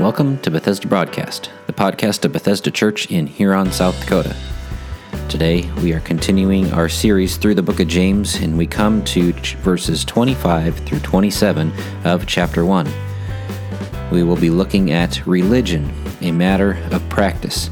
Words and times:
Welcome 0.00 0.38
to 0.38 0.50
Bethesda 0.50 0.88
Broadcast, 0.88 1.50
the 1.66 1.74
podcast 1.74 2.24
of 2.24 2.32
Bethesda 2.32 2.70
Church 2.70 3.10
in 3.10 3.26
Huron, 3.26 3.70
South 3.70 4.00
Dakota. 4.00 4.34
Today, 5.28 5.70
we 5.82 5.92
are 5.92 6.00
continuing 6.00 6.72
our 6.72 6.88
series 6.88 7.36
through 7.36 7.54
the 7.54 7.62
book 7.62 7.80
of 7.80 7.88
James, 7.88 8.36
and 8.36 8.56
we 8.56 8.66
come 8.66 9.04
to 9.04 9.34
verses 9.58 10.02
25 10.06 10.78
through 10.86 11.00
27 11.00 11.70
of 12.04 12.26
chapter 12.26 12.64
1. 12.64 12.90
We 14.10 14.22
will 14.22 14.38
be 14.38 14.48
looking 14.48 14.90
at 14.90 15.26
religion, 15.26 15.92
a 16.22 16.32
matter 16.32 16.78
of 16.92 17.06
practice. 17.10 17.68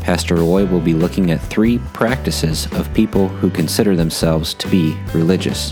Pastor 0.00 0.36
Roy 0.36 0.64
will 0.64 0.80
be 0.80 0.94
looking 0.94 1.32
at 1.32 1.42
three 1.42 1.80
practices 1.92 2.64
of 2.72 2.92
people 2.94 3.28
who 3.28 3.50
consider 3.50 3.94
themselves 3.94 4.54
to 4.54 4.68
be 4.68 4.96
religious. 5.12 5.70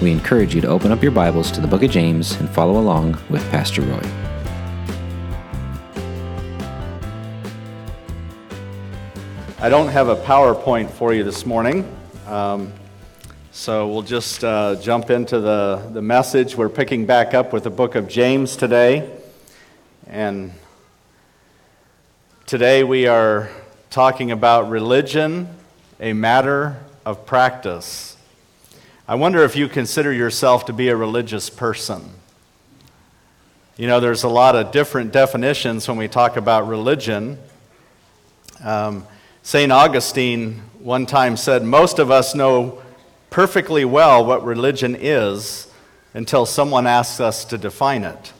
We 0.00 0.12
encourage 0.12 0.54
you 0.54 0.60
to 0.60 0.68
open 0.68 0.92
up 0.92 1.02
your 1.02 1.10
Bibles 1.10 1.50
to 1.50 1.60
the 1.60 1.66
book 1.66 1.82
of 1.82 1.90
James 1.90 2.36
and 2.36 2.48
follow 2.48 2.78
along 2.78 3.18
with 3.28 3.42
Pastor 3.50 3.82
Roy. 3.82 4.19
I 9.62 9.68
don't 9.68 9.88
have 9.88 10.08
a 10.08 10.16
PowerPoint 10.16 10.88
for 10.88 11.12
you 11.12 11.22
this 11.22 11.44
morning, 11.44 11.86
um, 12.26 12.72
so 13.52 13.88
we'll 13.88 14.00
just 14.00 14.42
uh, 14.42 14.76
jump 14.76 15.10
into 15.10 15.38
the, 15.38 15.86
the 15.92 16.00
message. 16.00 16.56
We're 16.56 16.70
picking 16.70 17.04
back 17.04 17.34
up 17.34 17.52
with 17.52 17.64
the 17.64 17.70
book 17.70 17.94
of 17.94 18.08
James 18.08 18.56
today. 18.56 19.14
And 20.06 20.52
today 22.46 22.84
we 22.84 23.06
are 23.06 23.50
talking 23.90 24.30
about 24.30 24.70
religion, 24.70 25.54
a 26.00 26.14
matter 26.14 26.82
of 27.04 27.26
practice. 27.26 28.16
I 29.06 29.16
wonder 29.16 29.42
if 29.42 29.56
you 29.56 29.68
consider 29.68 30.10
yourself 30.10 30.64
to 30.66 30.72
be 30.72 30.88
a 30.88 30.96
religious 30.96 31.50
person. 31.50 32.08
You 33.76 33.88
know, 33.88 34.00
there's 34.00 34.22
a 34.22 34.28
lot 34.30 34.56
of 34.56 34.72
different 34.72 35.12
definitions 35.12 35.86
when 35.86 35.98
we 35.98 36.08
talk 36.08 36.38
about 36.38 36.66
religion. 36.66 37.38
Um, 38.64 39.06
St. 39.42 39.72
Augustine 39.72 40.62
one 40.80 41.06
time 41.06 41.36
said, 41.36 41.64
Most 41.64 41.98
of 41.98 42.10
us 42.10 42.34
know 42.34 42.82
perfectly 43.30 43.84
well 43.84 44.24
what 44.24 44.44
religion 44.44 44.96
is 44.98 45.72
until 46.12 46.44
someone 46.44 46.86
asks 46.86 47.20
us 47.20 47.44
to 47.46 47.56
define 47.56 48.04
it. 48.04 48.32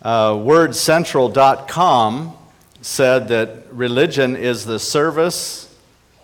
Uh, 0.00 0.32
WordCentral.com 0.32 2.36
said 2.82 3.28
that 3.28 3.64
religion 3.72 4.36
is 4.36 4.64
the 4.64 4.78
service 4.78 5.74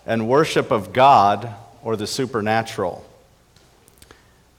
and 0.07 0.29
worship 0.29 0.71
of 0.71 0.93
God 0.93 1.53
or 1.83 1.97
the 1.97 2.07
supernatural. 2.07 3.05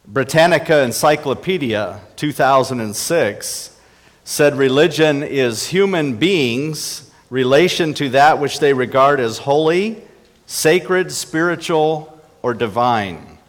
Britannica 0.05 0.83
Encyclopedia 0.83 2.01
2006 2.17 3.79
said 4.25 4.55
religion 4.55 5.23
is 5.23 5.67
human 5.67 6.17
beings' 6.17 7.09
relation 7.33 7.95
to 7.95 8.09
that 8.09 8.37
which 8.37 8.59
they 8.59 8.73
regard 8.73 9.19
as 9.19 9.39
holy, 9.39 9.99
sacred, 10.45 11.11
spiritual, 11.11 12.21
or 12.43 12.53
divine. 12.53 13.39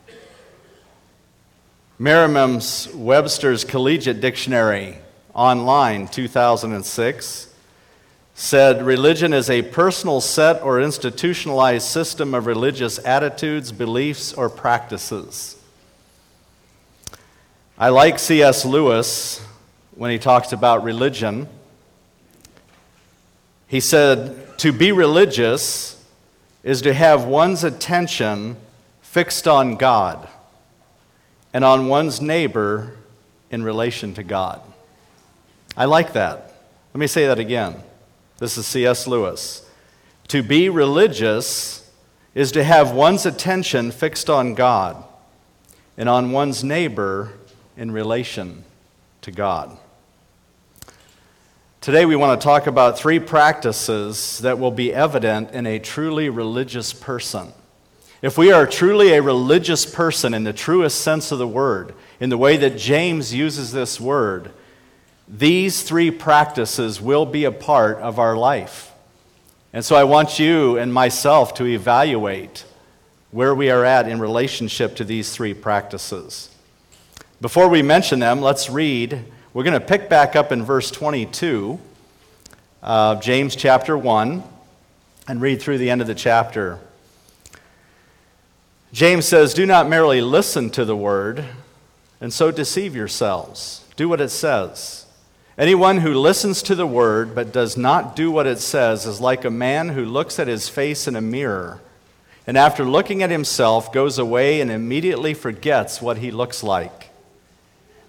Merriam 1.99 2.62
Webster's 2.95 3.62
Collegiate 3.62 4.23
Dictionary 4.23 4.97
online 5.35 6.09
2006 6.09 7.55
said 8.35 8.83
religion 8.83 9.35
is 9.35 9.51
a 9.51 9.61
personal 9.61 10.23
set 10.23 10.62
or 10.62 10.81
institutionalized 10.81 11.87
system 11.87 12.33
of 12.33 12.47
religious 12.47 12.99
attitudes, 13.05 13.71
beliefs, 13.71 14.33
or 14.33 14.49
practices. 14.49 15.62
I 17.77 17.91
like 17.91 18.19
C.S. 18.19 18.65
Lewis 18.65 19.45
when 19.95 20.11
he 20.11 20.19
talks 20.19 20.55
about 20.55 20.85
religion. 20.85 21.49
He 23.75 23.81
said, 23.81 24.57
To 24.59 24.73
be 24.73 24.93
religious 24.93 26.01
is 26.62 26.81
to 26.83 26.95
have 26.95 27.25
one's 27.25 27.65
attention 27.65 28.57
fixed 29.03 29.49
on 29.49 29.75
God 29.75 30.29
and 31.53 31.65
on 31.65 31.89
one's 31.89 32.21
neighbor 32.21 32.95
in 33.51 33.65
relation 33.65 34.15
to 34.15 34.23
God. 34.23 34.61
I 35.77 35.87
like 35.87 36.12
that. 36.12 36.55
Let 36.95 37.01
me 37.01 37.09
say 37.09 37.27
that 37.27 37.41
again. 37.41 37.75
This 38.39 38.57
is 38.57 38.65
C.S. 38.65 39.09
Lewis. 39.09 39.69
To 40.29 40.41
be 40.41 40.69
religious 40.69 41.91
is 42.33 42.53
to 42.53 42.62
have 42.62 42.93
one's 42.93 43.27
attention 43.27 43.91
fixed 43.91 44.31
on 44.31 44.55
God 44.55 45.03
and 45.97 46.09
on 46.09 46.31
one's 46.31 46.62
neighbor 46.62 47.33
in 47.77 47.91
relation 47.91 48.62
to 49.23 49.33
God. 49.33 49.77
Today, 51.84 52.06
we 52.06 52.17
want 52.17 52.41
to 52.41 52.43
talk 52.43 52.67
about 52.67 52.99
three 52.99 53.21
practices 53.21 54.39
that 54.39 54.59
will 54.59 54.71
be 54.71 54.91
evident 54.91 55.50
in 55.50 55.67
a 55.67 55.78
truly 55.78 56.31
religious 56.31 56.95
person. 56.95 57.53
If 58.22 58.39
we 58.39 58.50
are 58.50 58.67
truly 58.67 59.12
a 59.12 59.21
religious 59.21 59.84
person 59.84 60.33
in 60.33 60.44
the 60.44 60.55
truest 60.55 61.03
sense 61.03 61.31
of 61.31 61.39
the 61.39 61.47
word, 61.47 61.94
in 62.21 62.31
the 62.31 62.39
way 62.39 62.56
that 62.56 62.78
James 62.78 63.34
uses 63.34 63.71
this 63.71 64.00
word, 64.00 64.50
these 65.28 65.83
three 65.83 66.11
practices 66.11 67.03
will 67.03 67.27
be 67.27 67.44
a 67.44 67.53
part 67.53 67.99
of 67.99 68.19
our 68.19 68.34
life. 68.34 68.91
And 69.75 69.84
so 69.84 69.94
I 69.94 70.05
want 70.05 70.39
you 70.39 70.78
and 70.78 70.91
myself 70.91 71.53
to 71.56 71.67
evaluate 71.67 72.65
where 73.31 73.55
we 73.55 73.69
are 73.69 73.84
at 73.84 74.09
in 74.09 74.21
relationship 74.21 74.97
to 74.97 75.05
these 75.05 75.34
three 75.34 75.53
practices. 75.53 76.49
Before 77.43 77.69
we 77.69 77.83
mention 77.83 78.21
them, 78.21 78.41
let's 78.41 78.71
read. 78.71 79.27
We're 79.54 79.62
going 79.62 79.81
to 79.81 79.87
pick 79.87 80.09
back 80.09 80.34
up 80.34 80.50
in 80.50 80.65
verse 80.65 80.91
22 80.91 81.78
of 82.82 83.22
James 83.22 83.54
chapter 83.54 83.97
1 83.97 84.42
and 85.28 85.41
read 85.41 85.62
through 85.62 85.78
the 85.78 85.91
end 85.91 86.00
of 86.00 86.09
the 86.09 86.15
chapter. 86.16 86.81
James 88.93 89.26
says, 89.26 89.54
Do 89.54 89.64
not 89.64 89.88
merely 89.88 90.20
listen 90.20 90.70
to 90.70 90.84
the 90.84 90.97
word 90.97 91.44
and 92.20 92.32
so 92.32 92.50
deceive 92.50 92.97
yourselves. 92.97 93.84
Do 93.94 94.09
what 94.09 94.20
it 94.20 94.31
says. 94.31 95.06
Anyone 95.56 95.98
who 95.98 96.14
listens 96.14 96.60
to 96.64 96.75
the 96.75 96.84
word 96.84 97.32
but 97.32 97.53
does 97.53 97.76
not 97.76 98.16
do 98.16 98.32
what 98.32 98.48
it 98.48 98.59
says 98.59 99.06
is 99.06 99.20
like 99.20 99.44
a 99.44 99.50
man 99.50 99.91
who 99.91 100.04
looks 100.04 100.41
at 100.41 100.48
his 100.48 100.69
face 100.69 101.06
in 101.06 101.14
a 101.14 101.20
mirror 101.20 101.81
and 102.44 102.59
after 102.59 102.84
looking 102.84 103.22
at 103.22 103.31
himself 103.31 103.93
goes 103.93 104.19
away 104.19 104.60
and 104.60 104.72
immediately 104.72 105.32
forgets 105.32 106.03
what 106.03 106.19
he 106.19 106.32
looks 106.32 106.64
like. 106.64 107.13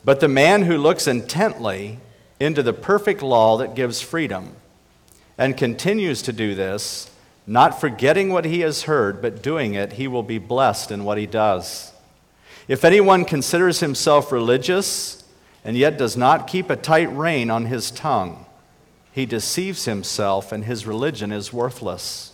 But 0.06 0.20
the 0.20 0.28
man 0.28 0.62
who 0.62 0.78
looks 0.78 1.08
intently 1.08 2.00
into 2.40 2.62
the 2.62 2.74
perfect 2.74 3.24
law 3.24 3.58
that 3.58 3.76
gives 3.76 4.02
freedom 4.02 4.56
and 5.36 5.58
continues 5.58 6.22
to 6.22 6.32
do 6.32 6.54
this, 6.54 7.10
not 7.48 7.82
forgetting 7.82 8.32
what 8.32 8.46
he 8.46 8.60
has 8.60 8.84
heard, 8.84 9.20
but 9.20 9.42
doing 9.42 9.74
it, 9.74 9.94
he 9.94 10.08
will 10.08 10.24
be 10.24 10.38
blessed 10.38 10.92
in 10.92 11.04
what 11.04 11.18
he 11.18 11.26
does. 11.26 11.92
If 12.68 12.86
anyone 12.86 13.26
considers 13.26 13.80
himself 13.80 14.32
religious 14.32 15.24
and 15.64 15.76
yet 15.76 15.98
does 15.98 16.16
not 16.16 16.48
keep 16.48 16.70
a 16.70 16.76
tight 16.76 17.12
rein 17.12 17.50
on 17.50 17.66
his 17.66 17.90
tongue, 17.90 18.46
he 19.12 19.26
deceives 19.26 19.86
himself 19.86 20.52
and 20.52 20.66
his 20.66 20.86
religion 20.86 21.32
is 21.32 21.52
worthless. 21.52 22.34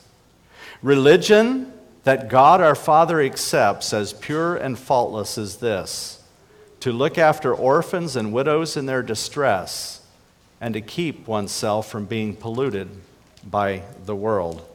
Religion 0.82 1.72
that 2.04 2.28
God 2.28 2.60
our 2.60 2.76
Father 2.76 3.22
accepts 3.22 3.94
as 3.94 4.12
pure 4.12 4.58
and 4.58 4.78
faultless 4.78 5.38
is 5.38 5.58
this 5.58 6.21
to 6.82 6.92
look 6.92 7.18
after 7.18 7.54
orphans 7.54 8.16
and 8.16 8.34
widows 8.34 8.76
in 8.76 8.86
their 8.86 9.02
distress 9.02 10.02
and 10.60 10.74
to 10.74 10.82
keep 10.82 11.28
oneself 11.28 11.90
from 11.90 12.06
being 12.06 12.36
polluted 12.36 12.90
by 13.50 13.82
the 14.06 14.16
world. 14.16 14.68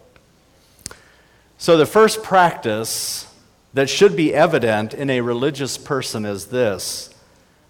So, 1.59 1.77
the 1.77 1.87
first 1.87 2.23
practice 2.23 3.33
that 3.75 3.91
should 3.91 4.17
be 4.17 4.35
evident 4.35 4.95
in 4.95 5.11
a 5.11 5.21
religious 5.21 5.77
person 5.79 6.25
is 6.25 6.47
this 6.47 7.15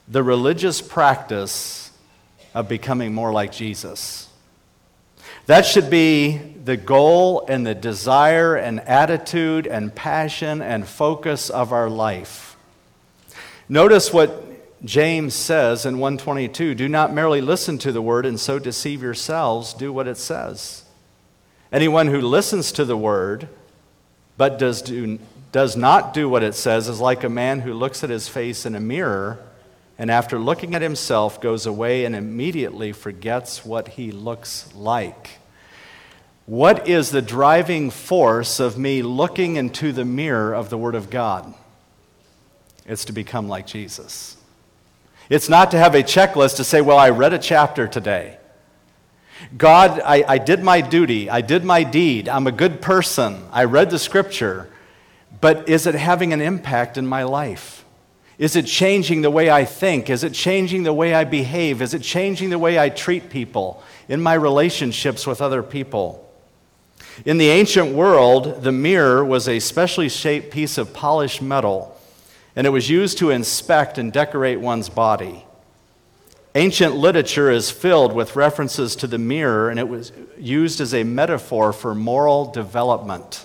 the 0.09 0.23
religious 0.23 0.81
practice 0.81 1.91
of 2.55 2.69
becoming 2.69 3.13
more 3.13 3.33
like 3.33 3.53
Jesus. 3.53 4.29
That 5.47 5.67
should 5.67 5.91
be 5.91 6.39
the 6.65 6.77
goal 6.77 7.45
and 7.49 7.67
the 7.67 7.75
desire 7.75 8.57
and 8.57 8.81
attitude 8.81 9.67
and 9.67 9.95
passion 9.95 10.63
and 10.63 10.87
focus 10.87 11.51
of 11.51 11.73
our 11.73 11.89
life. 11.89 12.56
Notice 13.69 14.13
what 14.13 14.85
James 14.85 15.35
says 15.35 15.85
in 15.85 15.99
122 15.99 16.75
Do 16.75 16.89
not 16.89 17.13
merely 17.13 17.41
listen 17.41 17.79
to 17.79 17.93
the 17.93 18.03
word 18.03 18.25
and 18.25 18.39
so 18.39 18.59
deceive 18.59 19.03
yourselves, 19.03 19.75
do 19.75 19.93
what 19.93 20.07
it 20.07 20.17
says. 20.17 20.85
Anyone 21.73 22.07
who 22.07 22.21
listens 22.21 22.71
to 22.73 22.85
the 22.85 22.97
word 22.97 23.49
but 24.37 24.59
does, 24.59 24.83
do, 24.83 25.19
does 25.51 25.77
not 25.77 26.15
do 26.15 26.29
what 26.29 26.43
it 26.43 26.55
says 26.55 26.89
is 26.89 27.01
like 27.01 27.25
a 27.25 27.29
man 27.29 27.61
who 27.61 27.75
looks 27.75 28.05
at 28.05 28.11
his 28.11 28.29
face 28.29 28.65
in 28.67 28.75
a 28.75 28.81
mirror 28.81 29.39
and 29.99 30.11
after 30.11 30.39
looking 30.39 30.75
at 30.75 30.83
himself 30.83 31.41
goes 31.41 31.67
away 31.67 32.05
and 32.05 32.15
immediately 32.15 32.93
forgets 32.93 33.65
what 33.65 33.89
he 33.89 34.13
looks 34.13 34.73
like. 34.75 35.39
What 36.45 36.87
is 36.87 37.11
the 37.11 37.23
driving 37.23 37.91
force 37.91 38.61
of 38.61 38.79
me 38.79 39.03
looking 39.03 39.57
into 39.57 39.93
the 39.93 40.05
mirror 40.05 40.55
of 40.55 40.71
the 40.71 40.79
Word 40.79 40.95
of 40.95 41.11
God? 41.11 41.53
It's 42.87 43.05
to 43.07 43.13
become 43.13 43.49
like 43.49 43.67
Jesus. 43.67 44.37
It's 45.29 45.49
not 45.49 45.73
to 45.73 45.79
have 45.79 45.95
a 45.95 46.03
checklist 46.03 46.57
to 46.57 46.65
say, 46.65 46.81
well, 46.81 46.99
I 46.99 47.11
read 47.11 47.33
a 47.33 47.39
chapter 47.39 47.89
today. 47.89 48.39
God, 49.57 50.01
I, 50.01 50.25
I 50.27 50.39
did 50.39 50.63
my 50.63 50.81
duty. 50.81 51.29
I 51.29 51.41
did 51.41 51.65
my 51.65 51.83
deed. 51.83 52.29
I'm 52.29 52.47
a 52.47 52.53
good 52.53 52.81
person. 52.81 53.43
I 53.53 53.65
read 53.65 53.91
the 53.91 53.99
scripture. 53.99 54.71
But 55.41 55.69
is 55.69 55.87
it 55.87 55.95
having 55.95 56.33
an 56.33 56.41
impact 56.41 56.97
in 56.97 57.07
my 57.07 57.25
life? 57.25 57.85
Is 58.39 58.55
it 58.55 58.67
changing 58.67 59.23
the 59.23 59.31
way 59.31 59.51
I 59.51 59.65
think? 59.65 60.11
Is 60.11 60.23
it 60.23 60.33
changing 60.33 60.83
the 60.83 60.93
way 60.93 61.15
I 61.15 61.25
behave? 61.25 61.81
Is 61.81 61.95
it 61.95 62.03
changing 62.03 62.51
the 62.51 62.59
way 62.59 62.79
I 62.79 62.91
treat 62.91 63.31
people 63.31 63.83
in 64.09 64.21
my 64.21 64.35
relationships 64.35 65.27
with 65.27 65.41
other 65.41 65.63
people? 65.63 66.23
In 67.25 67.39
the 67.39 67.49
ancient 67.49 67.95
world, 67.95 68.63
the 68.63 68.73
mirror 68.73 69.25
was 69.25 69.49
a 69.49 69.59
specially 69.59 70.11
shaped 70.11 70.53
piece 70.53 70.77
of 70.77 70.93
polished 70.93 71.41
metal, 71.41 71.96
and 72.57 72.67
it 72.67 72.71
was 72.71 72.89
used 72.89 73.19
to 73.19 73.31
inspect 73.31 73.99
and 73.99 74.13
decorate 74.13 74.59
one's 74.59 74.89
body. 74.89 75.45
Ancient 76.55 76.97
literature 76.97 77.51
is 77.51 77.71
filled 77.71 78.15
with 78.15 78.35
references 78.35 78.97
to 78.97 79.07
the 79.07 79.19
mirror, 79.19 79.69
and 79.69 79.79
it 79.79 79.87
was 79.87 80.11
used 80.39 80.81
as 80.81 80.95
a 80.95 81.05
metaphor 81.05 81.71
for 81.75 81.95
moral 81.95 82.51
development. 82.51 83.45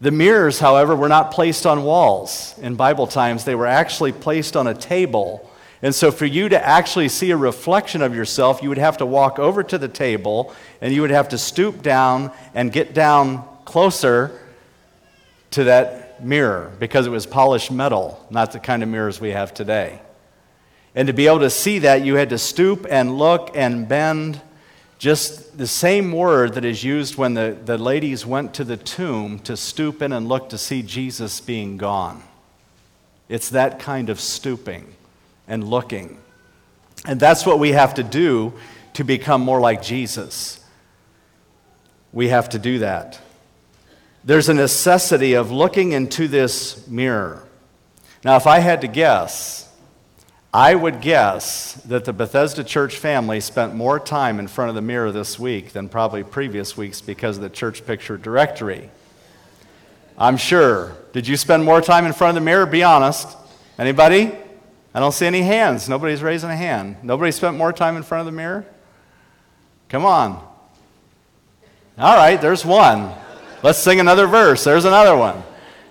The 0.00 0.10
mirrors, 0.10 0.58
however, 0.58 0.96
were 0.96 1.08
not 1.08 1.30
placed 1.30 1.64
on 1.64 1.84
walls 1.84 2.58
in 2.58 2.74
Bible 2.74 3.06
times, 3.06 3.44
they 3.44 3.54
were 3.54 3.68
actually 3.68 4.10
placed 4.10 4.56
on 4.56 4.66
a 4.66 4.74
table. 4.74 5.48
And 5.82 5.94
so, 5.94 6.10
for 6.10 6.26
you 6.26 6.48
to 6.48 6.66
actually 6.66 7.08
see 7.08 7.30
a 7.30 7.36
reflection 7.36 8.02
of 8.02 8.12
yourself, 8.12 8.60
you 8.60 8.68
would 8.68 8.78
have 8.78 8.96
to 8.96 9.06
walk 9.06 9.38
over 9.38 9.62
to 9.62 9.78
the 9.78 9.88
table 9.88 10.52
and 10.80 10.92
you 10.92 11.00
would 11.02 11.10
have 11.10 11.28
to 11.28 11.38
stoop 11.38 11.82
down 11.82 12.32
and 12.54 12.72
get 12.72 12.94
down 12.94 13.44
closer 13.64 14.40
to 15.52 15.64
that 15.64 16.01
mirror 16.22 16.72
because 16.78 17.06
it 17.06 17.10
was 17.10 17.26
polished 17.26 17.70
metal, 17.70 18.24
not 18.30 18.52
the 18.52 18.60
kind 18.60 18.82
of 18.82 18.88
mirrors 18.88 19.20
we 19.20 19.30
have 19.30 19.52
today. 19.52 20.00
And 20.94 21.08
to 21.08 21.14
be 21.14 21.26
able 21.26 21.40
to 21.40 21.50
see 21.50 21.80
that, 21.80 22.04
you 22.04 22.16
had 22.16 22.30
to 22.30 22.38
stoop 22.38 22.86
and 22.88 23.16
look 23.16 23.50
and 23.54 23.88
bend 23.88 24.40
just 24.98 25.58
the 25.58 25.66
same 25.66 26.12
word 26.12 26.54
that 26.54 26.64
is 26.64 26.84
used 26.84 27.16
when 27.16 27.34
the, 27.34 27.58
the 27.64 27.76
ladies 27.76 28.24
went 28.24 28.54
to 28.54 28.62
the 28.62 28.76
tomb 28.76 29.38
to 29.40 29.56
stoop 29.56 30.00
in 30.00 30.12
and 30.12 30.28
look 30.28 30.50
to 30.50 30.58
see 30.58 30.82
Jesus 30.82 31.40
being 31.40 31.76
gone. 31.76 32.22
It's 33.28 33.48
that 33.50 33.78
kind 33.78 34.10
of 34.10 34.20
stooping 34.20 34.94
and 35.48 35.64
looking. 35.64 36.18
And 37.04 37.18
that's 37.18 37.44
what 37.44 37.58
we 37.58 37.72
have 37.72 37.94
to 37.94 38.02
do 38.02 38.52
to 38.94 39.04
become 39.04 39.40
more 39.40 39.58
like 39.58 39.82
Jesus. 39.82 40.60
We 42.12 42.28
have 42.28 42.50
to 42.50 42.58
do 42.58 42.80
that. 42.80 43.18
There's 44.24 44.48
a 44.48 44.54
necessity 44.54 45.34
of 45.34 45.50
looking 45.50 45.92
into 45.92 46.28
this 46.28 46.86
mirror. 46.86 47.46
Now, 48.24 48.36
if 48.36 48.46
I 48.46 48.60
had 48.60 48.82
to 48.82 48.88
guess, 48.88 49.68
I 50.54 50.74
would 50.74 51.00
guess 51.00 51.74
that 51.86 52.04
the 52.04 52.12
Bethesda 52.12 52.62
church 52.62 52.96
family 52.96 53.40
spent 53.40 53.74
more 53.74 53.98
time 53.98 54.38
in 54.38 54.46
front 54.46 54.68
of 54.68 54.74
the 54.74 54.82
mirror 54.82 55.10
this 55.10 55.38
week 55.38 55.72
than 55.72 55.88
probably 55.88 56.22
previous 56.22 56.76
weeks 56.76 57.00
because 57.00 57.38
of 57.38 57.42
the 57.42 57.50
church 57.50 57.84
picture 57.84 58.16
directory. 58.16 58.90
I'm 60.16 60.36
sure. 60.36 60.96
Did 61.12 61.26
you 61.26 61.36
spend 61.36 61.64
more 61.64 61.80
time 61.80 62.06
in 62.06 62.12
front 62.12 62.36
of 62.36 62.42
the 62.42 62.44
mirror? 62.44 62.66
Be 62.66 62.82
honest. 62.82 63.36
Anybody? 63.78 64.30
I 64.94 65.00
don't 65.00 65.12
see 65.12 65.26
any 65.26 65.42
hands. 65.42 65.88
Nobody's 65.88 66.22
raising 66.22 66.50
a 66.50 66.56
hand. 66.56 66.96
Nobody 67.02 67.32
spent 67.32 67.56
more 67.56 67.72
time 67.72 67.96
in 67.96 68.02
front 68.02 68.20
of 68.20 68.26
the 68.26 68.36
mirror? 68.36 68.66
Come 69.88 70.04
on. 70.04 70.32
All 71.98 72.16
right, 72.16 72.40
there's 72.40 72.64
one. 72.64 73.12
Let's 73.62 73.78
sing 73.78 74.00
another 74.00 74.26
verse. 74.26 74.64
There's 74.64 74.84
another 74.84 75.16
one. 75.16 75.42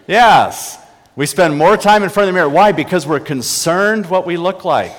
Yes. 0.06 0.77
We 1.15 1.25
spend 1.25 1.57
more 1.57 1.77
time 1.77 2.03
in 2.03 2.09
front 2.09 2.27
of 2.27 2.33
the 2.33 2.38
mirror. 2.38 2.50
Why? 2.50 2.71
Because 2.71 3.07
we're 3.07 3.19
concerned 3.19 4.09
what 4.09 4.25
we 4.25 4.38
look 4.38 4.65
like. 4.65 4.95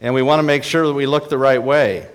And 0.00 0.14
we 0.14 0.22
want 0.22 0.40
to 0.40 0.42
make 0.42 0.64
sure 0.64 0.86
that 0.86 0.92
we 0.92 1.06
look 1.06 1.28
the 1.28 1.38
right 1.38 1.62
way. 1.62 2.08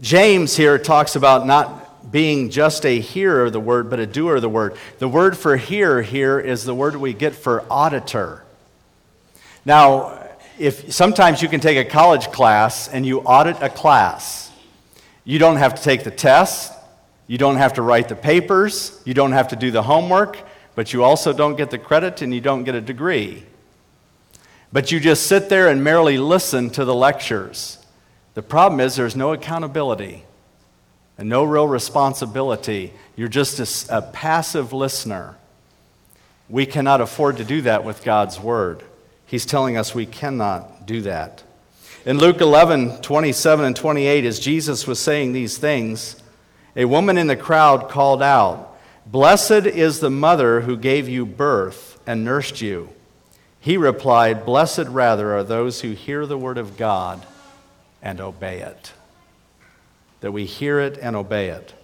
James 0.00 0.56
here 0.56 0.78
talks 0.78 1.16
about 1.16 1.46
not 1.46 2.12
being 2.12 2.50
just 2.50 2.86
a 2.86 3.00
hearer 3.00 3.46
of 3.46 3.52
the 3.52 3.60
word, 3.60 3.90
but 3.90 3.98
a 3.98 4.06
doer 4.06 4.36
of 4.36 4.42
the 4.42 4.48
word. 4.48 4.76
The 4.98 5.08
word 5.08 5.36
for 5.36 5.56
hearer 5.56 6.02
here 6.02 6.38
is 6.38 6.64
the 6.64 6.74
word 6.74 6.96
we 6.96 7.12
get 7.12 7.34
for 7.34 7.64
auditor. 7.70 8.44
Now, 9.64 10.26
if 10.58 10.92
sometimes 10.92 11.42
you 11.42 11.48
can 11.48 11.60
take 11.60 11.76
a 11.76 11.88
college 11.88 12.30
class 12.32 12.88
and 12.88 13.04
you 13.04 13.20
audit 13.20 13.60
a 13.60 13.68
class. 13.68 14.47
You 15.28 15.38
don't 15.38 15.56
have 15.56 15.74
to 15.74 15.82
take 15.82 16.04
the 16.04 16.10
test, 16.10 16.72
you 17.26 17.36
don't 17.36 17.56
have 17.56 17.74
to 17.74 17.82
write 17.82 18.08
the 18.08 18.16
papers, 18.16 18.98
you 19.04 19.12
don't 19.12 19.32
have 19.32 19.48
to 19.48 19.56
do 19.56 19.70
the 19.70 19.82
homework, 19.82 20.38
but 20.74 20.94
you 20.94 21.04
also 21.04 21.34
don't 21.34 21.54
get 21.54 21.70
the 21.70 21.76
credit 21.76 22.22
and 22.22 22.32
you 22.32 22.40
don't 22.40 22.64
get 22.64 22.74
a 22.74 22.80
degree. 22.80 23.44
But 24.72 24.90
you 24.90 24.98
just 24.98 25.26
sit 25.26 25.50
there 25.50 25.68
and 25.68 25.84
merely 25.84 26.16
listen 26.16 26.70
to 26.70 26.84
the 26.86 26.94
lectures. 26.94 27.76
The 28.32 28.40
problem 28.40 28.80
is 28.80 28.96
there's 28.96 29.14
no 29.14 29.34
accountability 29.34 30.24
and 31.18 31.28
no 31.28 31.44
real 31.44 31.68
responsibility. 31.68 32.94
You're 33.14 33.28
just 33.28 33.90
a, 33.90 33.98
a 33.98 34.00
passive 34.00 34.72
listener. 34.72 35.36
We 36.48 36.64
cannot 36.64 37.02
afford 37.02 37.36
to 37.36 37.44
do 37.44 37.60
that 37.60 37.84
with 37.84 38.02
God's 38.02 38.40
Word. 38.40 38.82
He's 39.26 39.44
telling 39.44 39.76
us 39.76 39.94
we 39.94 40.06
cannot 40.06 40.86
do 40.86 41.02
that. 41.02 41.42
In 42.06 42.18
Luke 42.18 42.40
11, 42.40 43.02
27 43.02 43.64
and 43.64 43.74
28, 43.74 44.24
as 44.24 44.38
Jesus 44.38 44.86
was 44.86 45.00
saying 45.00 45.32
these 45.32 45.58
things, 45.58 46.16
a 46.76 46.84
woman 46.84 47.18
in 47.18 47.26
the 47.26 47.36
crowd 47.36 47.88
called 47.88 48.22
out, 48.22 48.78
Blessed 49.04 49.66
is 49.66 49.98
the 49.98 50.10
mother 50.10 50.60
who 50.60 50.76
gave 50.76 51.08
you 51.08 51.26
birth 51.26 51.98
and 52.06 52.24
nursed 52.24 52.60
you. 52.60 52.90
He 53.58 53.76
replied, 53.76 54.46
Blessed 54.46 54.86
rather 54.86 55.34
are 55.34 55.42
those 55.42 55.80
who 55.80 55.90
hear 55.92 56.24
the 56.24 56.38
word 56.38 56.56
of 56.56 56.76
God 56.76 57.26
and 58.00 58.20
obey 58.20 58.60
it. 58.60 58.92
That 60.20 60.32
we 60.32 60.44
hear 60.44 60.78
it 60.78 60.98
and 61.02 61.16
obey 61.16 61.48
it. 61.48 61.74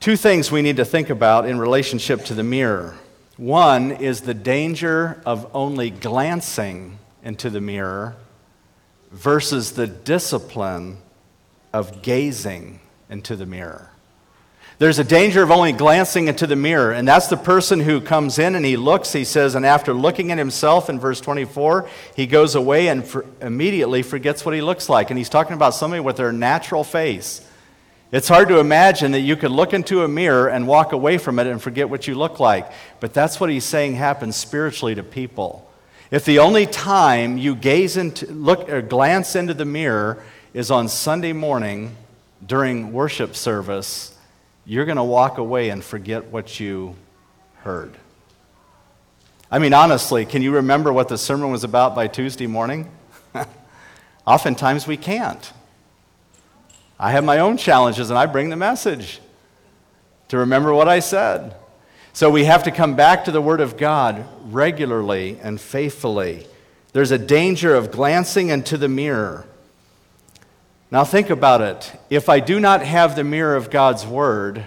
Two 0.00 0.16
things 0.16 0.50
we 0.50 0.62
need 0.62 0.76
to 0.76 0.84
think 0.84 1.10
about 1.10 1.46
in 1.46 1.60
relationship 1.60 2.24
to 2.24 2.34
the 2.34 2.42
mirror. 2.42 2.96
One 3.36 3.92
is 3.92 4.22
the 4.22 4.34
danger 4.34 5.22
of 5.24 5.48
only 5.54 5.90
glancing 5.90 6.98
into 7.22 7.50
the 7.50 7.60
mirror 7.60 8.16
versus 9.14 9.72
the 9.72 9.86
discipline 9.86 10.98
of 11.72 12.02
gazing 12.02 12.80
into 13.08 13.36
the 13.36 13.46
mirror. 13.46 13.90
There's 14.78 14.98
a 14.98 15.04
danger 15.04 15.44
of 15.44 15.52
only 15.52 15.70
glancing 15.70 16.26
into 16.26 16.48
the 16.48 16.56
mirror, 16.56 16.90
and 16.90 17.06
that's 17.06 17.28
the 17.28 17.36
person 17.36 17.78
who 17.78 18.00
comes 18.00 18.40
in 18.40 18.56
and 18.56 18.64
he 18.64 18.76
looks, 18.76 19.12
he 19.12 19.24
says, 19.24 19.54
and 19.54 19.64
after 19.64 19.94
looking 19.94 20.32
at 20.32 20.38
himself 20.38 20.90
in 20.90 20.98
verse 20.98 21.20
24, 21.20 21.88
he 22.16 22.26
goes 22.26 22.56
away 22.56 22.88
and 22.88 23.06
for, 23.06 23.24
immediately 23.40 24.02
forgets 24.02 24.44
what 24.44 24.52
he 24.52 24.60
looks 24.60 24.88
like. 24.88 25.10
And 25.10 25.18
he's 25.18 25.28
talking 25.28 25.54
about 25.54 25.76
somebody 25.76 26.00
with 26.00 26.16
their 26.16 26.32
natural 26.32 26.82
face. 26.82 27.48
It's 28.10 28.26
hard 28.26 28.48
to 28.48 28.58
imagine 28.58 29.12
that 29.12 29.20
you 29.20 29.36
could 29.36 29.52
look 29.52 29.72
into 29.72 30.02
a 30.02 30.08
mirror 30.08 30.48
and 30.48 30.66
walk 30.66 30.92
away 30.92 31.18
from 31.18 31.38
it 31.38 31.46
and 31.46 31.62
forget 31.62 31.88
what 31.88 32.08
you 32.08 32.16
look 32.16 32.40
like. 32.40 32.70
But 32.98 33.14
that's 33.14 33.38
what 33.38 33.50
he's 33.50 33.64
saying 33.64 33.94
happens 33.94 34.34
spiritually 34.34 34.96
to 34.96 35.04
people. 35.04 35.70
If 36.14 36.24
the 36.24 36.38
only 36.38 36.64
time 36.64 37.38
you 37.38 37.56
gaze 37.56 37.96
into, 37.96 38.26
look 38.30 38.68
or 38.68 38.80
glance 38.80 39.34
into 39.34 39.52
the 39.52 39.64
mirror 39.64 40.22
is 40.52 40.70
on 40.70 40.86
Sunday 40.86 41.32
morning 41.32 41.96
during 42.46 42.92
worship 42.92 43.34
service, 43.34 44.16
you're 44.64 44.84
going 44.84 44.96
to 44.96 45.02
walk 45.02 45.38
away 45.38 45.70
and 45.70 45.82
forget 45.82 46.26
what 46.26 46.60
you 46.60 46.94
heard. 47.62 47.96
I 49.50 49.58
mean, 49.58 49.74
honestly, 49.74 50.24
can 50.24 50.40
you 50.40 50.52
remember 50.52 50.92
what 50.92 51.08
the 51.08 51.18
sermon 51.18 51.50
was 51.50 51.64
about 51.64 51.96
by 51.96 52.06
Tuesday 52.06 52.46
morning? 52.46 52.88
Oftentimes 54.24 54.86
we 54.86 54.96
can't. 54.96 55.52
I 56.96 57.10
have 57.10 57.24
my 57.24 57.40
own 57.40 57.56
challenges 57.56 58.10
and 58.10 58.16
I 58.16 58.26
bring 58.26 58.50
the 58.50 58.56
message 58.56 59.20
to 60.28 60.38
remember 60.38 60.72
what 60.72 60.86
I 60.86 61.00
said. 61.00 61.56
So 62.14 62.30
we 62.30 62.46
have 62.46 62.62
to 62.62 62.70
come 62.70 62.96
back 62.96 63.26
to 63.26 63.30
the 63.30 63.42
Word 63.42 63.60
of 63.60 63.76
God 63.76 64.26
regularly 64.46 65.38
and 65.42 65.60
faithfully. 65.60 66.46
There's 66.94 67.10
a 67.10 67.18
danger 67.18 67.74
of 67.74 67.90
glancing 67.90 68.48
into 68.48 68.78
the 68.78 68.88
mirror 68.88 69.46
now 70.94 71.02
think 71.02 71.28
about 71.28 71.60
it. 71.60 71.92
If 72.08 72.28
I 72.28 72.38
do 72.38 72.60
not 72.60 72.80
have 72.80 73.16
the 73.16 73.24
mirror 73.24 73.56
of 73.56 73.68
God's 73.68 74.06
Word, 74.06 74.64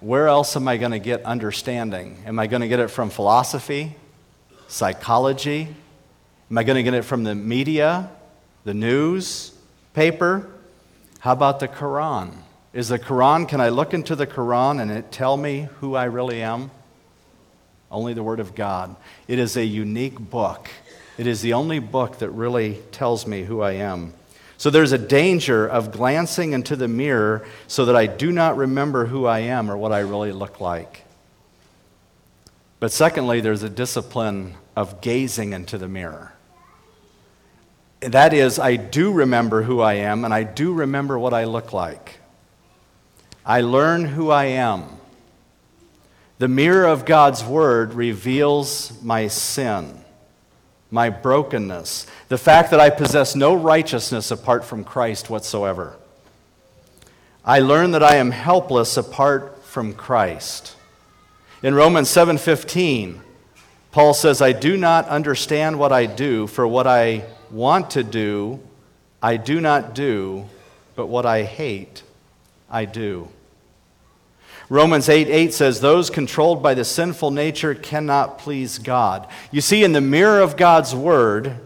where 0.00 0.28
else 0.28 0.56
am 0.56 0.68
I 0.68 0.76
going 0.76 0.90
to 0.90 0.98
get 0.98 1.24
understanding? 1.24 2.22
Am 2.26 2.38
I 2.38 2.46
going 2.46 2.60
to 2.60 2.68
get 2.68 2.80
it 2.80 2.88
from 2.88 3.08
philosophy, 3.08 3.96
psychology? 4.68 5.74
Am 6.50 6.58
I 6.58 6.64
going 6.64 6.76
to 6.76 6.82
get 6.82 6.92
it 6.92 7.00
from 7.00 7.24
the 7.24 7.34
media, 7.34 8.10
the 8.64 8.74
news, 8.74 9.56
paper? 9.94 10.50
How 11.20 11.32
about 11.32 11.60
the 11.60 11.68
Quran? 11.68 12.34
Is 12.76 12.88
the 12.88 12.98
Quran, 12.98 13.48
can 13.48 13.58
I 13.62 13.70
look 13.70 13.94
into 13.94 14.14
the 14.14 14.26
Quran 14.26 14.82
and 14.82 14.90
it 14.90 15.10
tell 15.10 15.38
me 15.38 15.66
who 15.80 15.94
I 15.94 16.04
really 16.04 16.42
am? 16.42 16.70
Only 17.90 18.12
the 18.12 18.22
Word 18.22 18.38
of 18.38 18.54
God. 18.54 18.94
It 19.26 19.38
is 19.38 19.56
a 19.56 19.64
unique 19.64 20.18
book. 20.20 20.68
It 21.16 21.26
is 21.26 21.40
the 21.40 21.54
only 21.54 21.78
book 21.78 22.18
that 22.18 22.28
really 22.28 22.82
tells 22.92 23.26
me 23.26 23.44
who 23.44 23.62
I 23.62 23.72
am. 23.72 24.12
So 24.58 24.68
there's 24.68 24.92
a 24.92 24.98
danger 24.98 25.66
of 25.66 25.90
glancing 25.90 26.52
into 26.52 26.76
the 26.76 26.86
mirror 26.86 27.46
so 27.66 27.86
that 27.86 27.96
I 27.96 28.06
do 28.06 28.30
not 28.30 28.58
remember 28.58 29.06
who 29.06 29.24
I 29.24 29.38
am 29.38 29.70
or 29.70 29.78
what 29.78 29.92
I 29.92 30.00
really 30.00 30.32
look 30.32 30.60
like. 30.60 31.04
But 32.78 32.92
secondly, 32.92 33.40
there's 33.40 33.62
a 33.62 33.70
discipline 33.70 34.54
of 34.76 35.00
gazing 35.00 35.54
into 35.54 35.78
the 35.78 35.88
mirror. 35.88 36.34
That 38.00 38.34
is, 38.34 38.58
I 38.58 38.76
do 38.76 39.12
remember 39.12 39.62
who 39.62 39.80
I 39.80 39.94
am 39.94 40.26
and 40.26 40.34
I 40.34 40.42
do 40.42 40.74
remember 40.74 41.18
what 41.18 41.32
I 41.32 41.44
look 41.44 41.72
like. 41.72 42.18
I 43.48 43.60
learn 43.60 44.06
who 44.06 44.30
I 44.30 44.46
am. 44.46 44.84
The 46.38 46.48
mirror 46.48 46.84
of 46.84 47.04
God's 47.04 47.44
Word 47.44 47.94
reveals 47.94 49.00
my 49.02 49.28
sin, 49.28 50.00
my 50.90 51.10
brokenness, 51.10 52.08
the 52.28 52.38
fact 52.38 52.72
that 52.72 52.80
I 52.80 52.90
possess 52.90 53.36
no 53.36 53.54
righteousness 53.54 54.32
apart 54.32 54.64
from 54.64 54.82
Christ 54.82 55.30
whatsoever. 55.30 55.96
I 57.44 57.60
learn 57.60 57.92
that 57.92 58.02
I 58.02 58.16
am 58.16 58.32
helpless 58.32 58.96
apart 58.96 59.62
from 59.64 59.94
Christ. 59.94 60.74
In 61.62 61.76
Romans 61.76 62.10
7:15, 62.10 63.22
Paul 63.92 64.12
says, 64.12 64.42
"I 64.42 64.50
do 64.50 64.76
not 64.76 65.06
understand 65.06 65.78
what 65.78 65.92
I 65.92 66.06
do, 66.06 66.48
for 66.48 66.66
what 66.66 66.88
I 66.88 67.22
want 67.52 67.92
to 67.92 68.02
do, 68.02 68.58
I 69.22 69.36
do 69.36 69.60
not 69.60 69.94
do, 69.94 70.46
but 70.96 71.06
what 71.06 71.24
I 71.24 71.44
hate, 71.44 72.02
I 72.68 72.84
do." 72.84 73.28
Romans 74.68 75.08
8 75.08 75.28
8 75.28 75.54
says, 75.54 75.80
Those 75.80 76.10
controlled 76.10 76.62
by 76.62 76.74
the 76.74 76.84
sinful 76.84 77.30
nature 77.30 77.74
cannot 77.74 78.38
please 78.38 78.78
God. 78.78 79.28
You 79.52 79.60
see, 79.60 79.84
in 79.84 79.92
the 79.92 80.00
mirror 80.00 80.40
of 80.40 80.56
God's 80.56 80.94
word, 80.94 81.60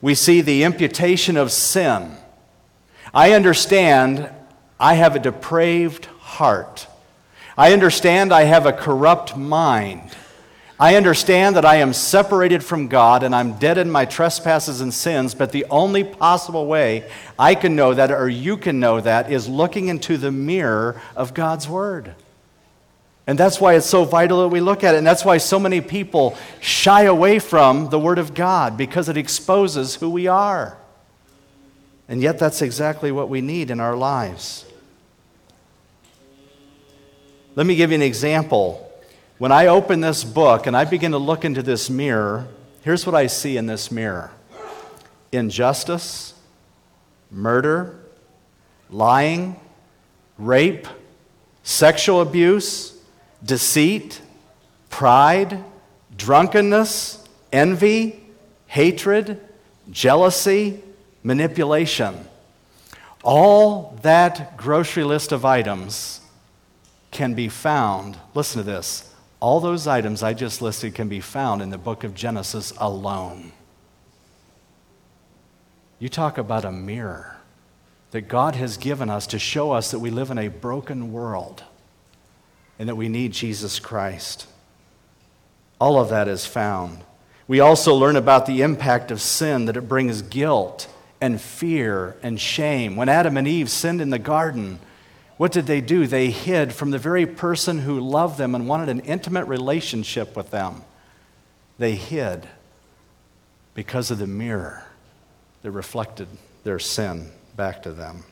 we 0.00 0.14
see 0.14 0.40
the 0.40 0.64
imputation 0.64 1.36
of 1.36 1.52
sin. 1.52 2.16
I 3.12 3.32
understand 3.32 4.30
I 4.78 4.94
have 4.94 5.16
a 5.16 5.20
depraved 5.20 6.06
heart. 6.06 6.86
I 7.58 7.74
understand 7.74 8.32
I 8.32 8.44
have 8.44 8.64
a 8.64 8.72
corrupt 8.72 9.36
mind. 9.36 10.16
I 10.78 10.96
understand 10.96 11.56
that 11.56 11.66
I 11.66 11.76
am 11.76 11.92
separated 11.92 12.64
from 12.64 12.88
God 12.88 13.22
and 13.22 13.34
I'm 13.34 13.58
dead 13.58 13.76
in 13.76 13.90
my 13.90 14.06
trespasses 14.06 14.80
and 14.80 14.94
sins, 14.94 15.34
but 15.34 15.52
the 15.52 15.66
only 15.68 16.04
possible 16.04 16.66
way 16.66 17.10
I 17.38 17.54
can 17.54 17.76
know 17.76 17.92
that, 17.92 18.10
or 18.10 18.30
you 18.30 18.56
can 18.56 18.80
know 18.80 18.98
that, 19.02 19.30
is 19.30 19.46
looking 19.46 19.88
into 19.88 20.16
the 20.16 20.32
mirror 20.32 20.98
of 21.14 21.34
God's 21.34 21.68
Word. 21.68 22.14
And 23.26 23.38
that's 23.38 23.60
why 23.60 23.74
it's 23.74 23.86
so 23.86 24.04
vital 24.04 24.40
that 24.42 24.48
we 24.48 24.60
look 24.60 24.82
at 24.82 24.94
it. 24.94 24.98
And 24.98 25.06
that's 25.06 25.24
why 25.24 25.38
so 25.38 25.58
many 25.58 25.80
people 25.80 26.36
shy 26.60 27.02
away 27.02 27.38
from 27.38 27.88
the 27.90 27.98
Word 27.98 28.18
of 28.18 28.34
God, 28.34 28.76
because 28.76 29.08
it 29.08 29.16
exposes 29.16 29.94
who 29.96 30.10
we 30.10 30.26
are. 30.26 30.76
And 32.08 32.20
yet, 32.20 32.38
that's 32.38 32.60
exactly 32.60 33.12
what 33.12 33.28
we 33.28 33.40
need 33.40 33.70
in 33.70 33.78
our 33.78 33.94
lives. 33.94 34.64
Let 37.54 37.66
me 37.66 37.76
give 37.76 37.90
you 37.90 37.96
an 37.96 38.02
example. 38.02 38.90
When 39.38 39.52
I 39.52 39.68
open 39.68 40.00
this 40.00 40.24
book 40.24 40.66
and 40.66 40.76
I 40.76 40.84
begin 40.84 41.12
to 41.12 41.18
look 41.18 41.44
into 41.44 41.62
this 41.62 41.88
mirror, 41.88 42.48
here's 42.82 43.06
what 43.06 43.14
I 43.14 43.26
see 43.26 43.56
in 43.56 43.66
this 43.66 43.90
mirror 43.90 44.32
injustice, 45.32 46.34
murder, 47.30 47.98
lying, 48.90 49.58
rape, 50.36 50.86
sexual 51.62 52.20
abuse, 52.20 52.99
deceit, 53.44 54.20
pride, 54.88 55.64
drunkenness, 56.16 57.26
envy, 57.52 58.20
hatred, 58.66 59.40
jealousy, 59.90 60.82
manipulation. 61.22 62.26
All 63.22 63.98
that 64.02 64.56
grocery 64.56 65.04
list 65.04 65.32
of 65.32 65.44
items 65.44 66.20
can 67.10 67.34
be 67.34 67.48
found, 67.48 68.16
listen 68.34 68.62
to 68.62 68.70
this, 68.70 69.14
all 69.40 69.60
those 69.60 69.86
items 69.86 70.22
I 70.22 70.34
just 70.34 70.60
listed 70.60 70.94
can 70.94 71.08
be 71.08 71.20
found 71.20 71.62
in 71.62 71.70
the 71.70 71.78
book 71.78 72.04
of 72.04 72.14
Genesis 72.14 72.72
alone. 72.76 73.52
You 75.98 76.08
talk 76.08 76.38
about 76.38 76.64
a 76.64 76.72
mirror 76.72 77.38
that 78.10 78.22
God 78.22 78.54
has 78.56 78.76
given 78.76 79.08
us 79.08 79.26
to 79.28 79.38
show 79.38 79.72
us 79.72 79.90
that 79.90 79.98
we 79.98 80.10
live 80.10 80.30
in 80.30 80.38
a 80.38 80.48
broken 80.48 81.12
world 81.12 81.64
and 82.80 82.88
that 82.88 82.96
we 82.96 83.10
need 83.10 83.30
Jesus 83.32 83.78
Christ. 83.78 84.46
All 85.78 86.00
of 86.00 86.08
that 86.08 86.28
is 86.28 86.46
found. 86.46 87.04
We 87.46 87.60
also 87.60 87.94
learn 87.94 88.16
about 88.16 88.46
the 88.46 88.62
impact 88.62 89.10
of 89.10 89.20
sin, 89.20 89.66
that 89.66 89.76
it 89.76 89.86
brings 89.86 90.22
guilt 90.22 90.88
and 91.20 91.38
fear 91.38 92.16
and 92.22 92.40
shame. 92.40 92.96
When 92.96 93.10
Adam 93.10 93.36
and 93.36 93.46
Eve 93.46 93.68
sinned 93.68 94.00
in 94.00 94.08
the 94.08 94.18
garden, 94.18 94.78
what 95.36 95.52
did 95.52 95.66
they 95.66 95.82
do? 95.82 96.06
They 96.06 96.30
hid 96.30 96.72
from 96.72 96.90
the 96.90 96.98
very 96.98 97.26
person 97.26 97.80
who 97.80 98.00
loved 98.00 98.38
them 98.38 98.54
and 98.54 98.66
wanted 98.66 98.88
an 98.88 99.00
intimate 99.00 99.44
relationship 99.44 100.34
with 100.34 100.50
them. 100.50 100.82
They 101.78 101.96
hid 101.96 102.48
because 103.74 104.10
of 104.10 104.16
the 104.16 104.26
mirror 104.26 104.84
that 105.60 105.70
reflected 105.70 106.28
their 106.64 106.78
sin 106.78 107.30
back 107.54 107.82
to 107.82 107.92
them. 107.92 108.24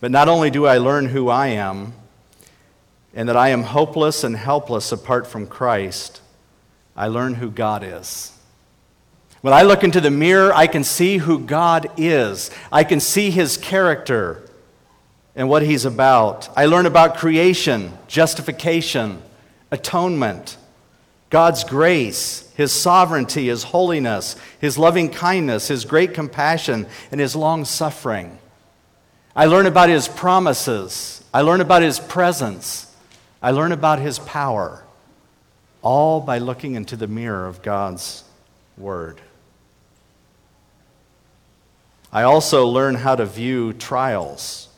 But 0.00 0.10
not 0.10 0.28
only 0.28 0.48
do 0.50 0.66
I 0.66 0.78
learn 0.78 1.08
who 1.08 1.28
I 1.28 1.48
am 1.48 1.92
and 3.14 3.28
that 3.28 3.36
I 3.36 3.48
am 3.48 3.62
hopeless 3.62 4.24
and 4.24 4.36
helpless 4.36 4.92
apart 4.92 5.26
from 5.26 5.46
Christ, 5.46 6.20
I 6.96 7.08
learn 7.08 7.34
who 7.34 7.50
God 7.50 7.82
is. 7.84 8.32
When 9.42 9.52
I 9.52 9.62
look 9.62 9.82
into 9.82 10.00
the 10.00 10.10
mirror, 10.10 10.54
I 10.54 10.66
can 10.66 10.84
see 10.84 11.18
who 11.18 11.40
God 11.40 11.90
is. 11.96 12.50
I 12.70 12.84
can 12.84 13.00
see 13.00 13.30
his 13.30 13.56
character 13.56 14.42
and 15.34 15.48
what 15.48 15.62
he's 15.62 15.84
about. 15.84 16.48
I 16.56 16.66
learn 16.66 16.86
about 16.86 17.16
creation, 17.16 17.92
justification, 18.06 19.20
atonement, 19.70 20.56
God's 21.28 21.64
grace, 21.64 22.52
his 22.56 22.72
sovereignty, 22.72 23.46
his 23.48 23.64
holiness, 23.64 24.36
his 24.60 24.78
loving 24.78 25.08
kindness, 25.08 25.68
his 25.68 25.86
great 25.86 26.14
compassion, 26.14 26.86
and 27.10 27.20
his 27.20 27.34
long 27.34 27.64
suffering. 27.64 28.38
I 29.34 29.46
learn 29.46 29.66
about 29.66 29.88
his 29.88 30.06
promises. 30.08 31.24
I 31.32 31.40
learn 31.40 31.62
about 31.62 31.82
his 31.82 31.98
presence. 31.98 32.91
I 33.42 33.50
learn 33.50 33.72
about 33.72 33.98
his 33.98 34.18
power, 34.20 34.84
all 35.82 36.20
by 36.20 36.38
looking 36.38 36.74
into 36.74 36.96
the 36.96 37.08
mirror 37.08 37.46
of 37.46 37.62
God's 37.62 38.24
word. 38.78 39.20
I 42.12 42.22
also 42.22 42.66
learn 42.66 42.96
how 42.96 43.16
to 43.16 43.26
view 43.26 43.72
trials. 43.72 44.68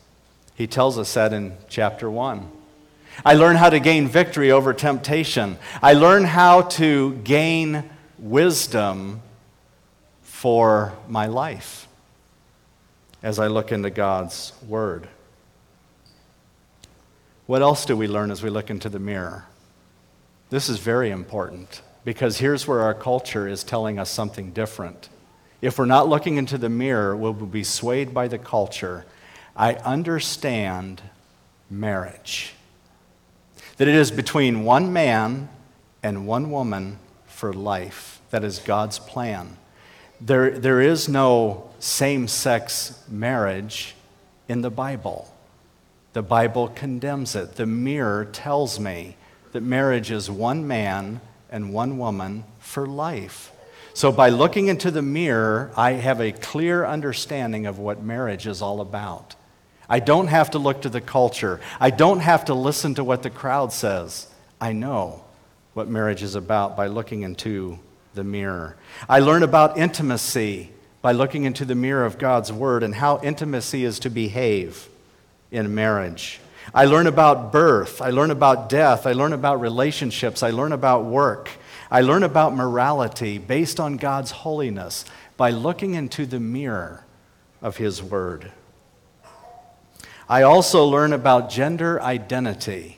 He 0.55 0.67
tells 0.67 0.97
us 0.97 1.13
that 1.13 1.33
in 1.33 1.57
chapter 1.69 2.09
1. 2.09 2.49
I 3.23 3.33
learn 3.33 3.55
how 3.55 3.69
to 3.69 3.79
gain 3.79 4.07
victory 4.07 4.51
over 4.51 4.73
temptation. 4.73 5.57
I 5.81 5.93
learn 5.93 6.23
how 6.23 6.63
to 6.63 7.13
gain 7.23 7.89
wisdom 8.17 9.21
for 10.23 10.93
my 11.07 11.27
life 11.27 11.87
as 13.21 13.39
I 13.39 13.47
look 13.47 13.71
into 13.71 13.89
God's 13.89 14.53
Word. 14.67 15.07
What 17.45 17.61
else 17.61 17.85
do 17.85 17.95
we 17.95 18.07
learn 18.07 18.31
as 18.31 18.41
we 18.41 18.49
look 18.49 18.69
into 18.69 18.89
the 18.89 18.99
mirror? 18.99 19.45
This 20.49 20.69
is 20.69 20.79
very 20.79 21.11
important 21.11 21.81
because 22.03 22.37
here's 22.37 22.67
where 22.67 22.81
our 22.81 22.93
culture 22.93 23.47
is 23.47 23.63
telling 23.63 23.99
us 23.99 24.09
something 24.09 24.51
different. 24.51 25.09
If 25.61 25.77
we're 25.77 25.85
not 25.85 26.07
looking 26.07 26.37
into 26.37 26.57
the 26.57 26.69
mirror, 26.69 27.15
we'll 27.15 27.33
be 27.33 27.63
swayed 27.63 28.13
by 28.13 28.27
the 28.27 28.37
culture 28.37 29.05
I 29.55 29.75
understand 29.75 31.01
marriage. 31.69 32.53
That 33.77 33.87
it 33.87 33.95
is 33.95 34.11
between 34.11 34.65
one 34.65 34.91
man 34.91 35.49
and 36.03 36.27
one 36.27 36.51
woman 36.51 36.99
for 37.25 37.53
life. 37.53 38.21
That 38.31 38.43
is 38.43 38.59
God's 38.59 38.99
plan. 38.99 39.57
There, 40.19 40.59
there 40.59 40.81
is 40.81 41.07
no 41.07 41.69
same 41.79 42.27
sex 42.27 43.01
marriage 43.07 43.95
in 44.47 44.61
the 44.61 44.69
Bible. 44.69 45.33
The 46.15 46.23
Bible 46.23 46.69
condemns 46.69 47.35
it. 47.35 47.55
The 47.55 47.65
mirror 47.65 48.23
tells 48.23 48.79
me 48.79 49.17
that 49.51 49.59
marriage 49.59 50.11
is 50.11 50.31
one 50.31 50.65
man 50.65 51.19
and 51.49 51.73
one 51.73 51.97
woman 51.97 52.45
for 52.57 52.87
life. 52.87 53.51
So, 53.93 54.13
by 54.13 54.29
looking 54.29 54.69
into 54.69 54.91
the 54.91 55.01
mirror, 55.01 55.73
I 55.75 55.91
have 55.91 56.21
a 56.21 56.31
clear 56.31 56.85
understanding 56.85 57.65
of 57.65 57.79
what 57.79 58.01
marriage 58.01 58.47
is 58.47 58.61
all 58.61 58.79
about. 58.79 59.35
I 59.89 59.99
don't 59.99 60.27
have 60.27 60.51
to 60.51 60.57
look 60.57 60.83
to 60.83 60.89
the 60.89 61.01
culture. 61.01 61.59
I 61.81 61.89
don't 61.89 62.21
have 62.21 62.45
to 62.45 62.53
listen 62.53 62.95
to 62.95 63.03
what 63.03 63.21
the 63.21 63.29
crowd 63.29 63.73
says. 63.73 64.27
I 64.61 64.71
know 64.71 65.25
what 65.73 65.89
marriage 65.89 66.23
is 66.23 66.35
about 66.35 66.77
by 66.77 66.87
looking 66.87 67.23
into 67.23 67.77
the 68.13 68.23
mirror. 68.23 68.77
I 69.09 69.19
learn 69.19 69.43
about 69.43 69.77
intimacy 69.77 70.71
by 71.01 71.11
looking 71.11 71.43
into 71.43 71.65
the 71.65 71.75
mirror 71.75 72.05
of 72.05 72.17
God's 72.17 72.53
Word 72.53 72.83
and 72.83 72.95
how 72.95 73.19
intimacy 73.21 73.83
is 73.83 73.99
to 73.99 74.09
behave 74.09 74.87
in 75.55 75.73
marriage. 75.73 76.39
I 76.73 76.85
learn 76.85 77.07
about 77.07 77.51
birth. 77.51 78.01
I 78.01 78.09
learn 78.09 78.31
about 78.31 78.69
death. 78.69 79.05
I 79.07 79.13
learn 79.13 79.33
about 79.33 79.61
relationships. 79.61 80.43
I 80.43 80.49
learn 80.49 80.71
about 80.71 81.05
work. 81.05 81.49
I 81.89 82.01
learn 82.01 82.23
about 82.23 82.55
morality 82.55 83.37
based 83.37 83.79
on 83.79 83.97
God's 83.97 84.31
holiness 84.31 85.05
by 85.37 85.51
looking 85.51 85.93
into 85.93 86.25
the 86.25 86.39
mirror 86.39 87.05
of 87.61 87.77
His 87.77 88.01
Word. 88.03 88.51
I 90.27 90.41
also 90.41 90.85
learn 90.85 91.13
about 91.13 91.49
gender 91.49 92.01
identity. 92.01 92.97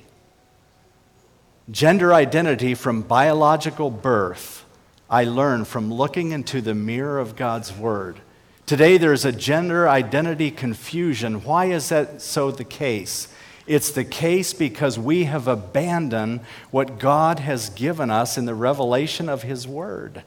Gender 1.70 2.14
identity 2.14 2.74
from 2.74 3.02
biological 3.02 3.92
birth, 3.92 4.64
I 5.10 5.26
learn 5.26 5.66
from 5.66 5.94
looking 5.94 6.32
into 6.32 6.62
the 6.62 6.74
mirror 6.74 7.20
of 7.20 7.36
God's 7.36 7.74
Word. 7.76 8.22
Today, 8.68 8.98
there's 8.98 9.24
a 9.24 9.32
gender 9.32 9.88
identity 9.88 10.52
confusion. 10.52 11.46
Why 11.46 11.68
is 11.68 11.88
that 11.88 12.22
so 12.22 12.52
the 12.52 12.66
case? 12.66 13.30
It's 13.66 13.92
the 13.92 14.04
case 14.04 14.54
because 14.54 15.00
we 15.00 15.24
have 15.24 15.48
abandoned 15.48 16.42
what 16.70 17.00
God 17.00 17.40
has 17.40 17.70
given 17.70 18.12
us 18.12 18.38
in 18.38 18.44
the 18.44 18.54
revelation 18.54 19.30
of 19.30 19.44
His 19.44 19.66
Word. 19.66 20.22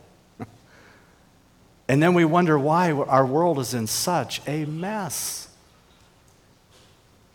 and 1.86 2.02
then 2.02 2.14
we 2.14 2.24
wonder 2.24 2.58
why 2.58 2.92
our 2.92 3.26
world 3.26 3.58
is 3.58 3.74
in 3.74 3.86
such 3.86 4.40
a 4.48 4.64
mess. 4.64 5.48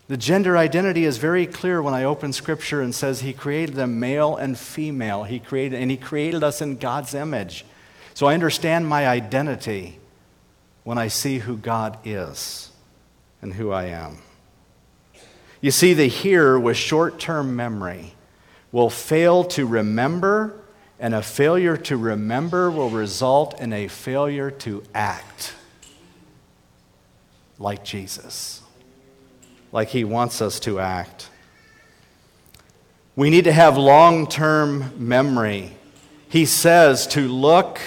The 0.08 0.16
gender 0.16 0.56
identity 0.56 1.04
is 1.04 1.18
very 1.18 1.46
clear 1.46 1.80
when 1.80 1.94
I 1.94 2.02
open 2.02 2.32
scripture 2.32 2.82
and 2.82 2.92
says 2.92 3.20
he 3.20 3.32
created 3.32 3.76
them 3.76 4.00
male 4.00 4.34
and 4.34 4.58
female. 4.58 5.22
He 5.22 5.38
created 5.38 5.80
and 5.80 5.88
he 5.88 5.96
created 5.96 6.42
us 6.42 6.60
in 6.60 6.78
God's 6.78 7.14
image. 7.14 7.64
So 8.14 8.26
I 8.26 8.34
understand 8.34 8.88
my 8.88 9.06
identity 9.06 10.00
when 10.86 10.98
I 10.98 11.08
see 11.08 11.40
who 11.40 11.56
God 11.56 11.98
is 12.04 12.70
and 13.42 13.52
who 13.52 13.72
I 13.72 13.86
am. 13.86 14.18
You 15.60 15.72
see, 15.72 15.94
the 15.94 16.06
hearer 16.06 16.60
with 16.60 16.76
short 16.76 17.18
term 17.18 17.56
memory 17.56 18.14
will 18.70 18.88
fail 18.88 19.42
to 19.42 19.66
remember, 19.66 20.60
and 21.00 21.12
a 21.12 21.22
failure 21.22 21.76
to 21.76 21.96
remember 21.96 22.70
will 22.70 22.88
result 22.88 23.60
in 23.60 23.72
a 23.72 23.88
failure 23.88 24.48
to 24.52 24.84
act 24.94 25.56
like 27.58 27.82
Jesus 27.82 28.62
like 29.72 29.88
He 29.88 30.04
wants 30.04 30.40
us 30.40 30.60
to 30.60 30.78
act. 30.78 31.30
We 33.16 33.28
need 33.28 33.42
to 33.44 33.52
have 33.52 33.76
long 33.76 34.28
term 34.28 34.92
memory. 34.96 35.72
He 36.28 36.44
says 36.44 37.08
to 37.08 37.26
look 37.26 37.80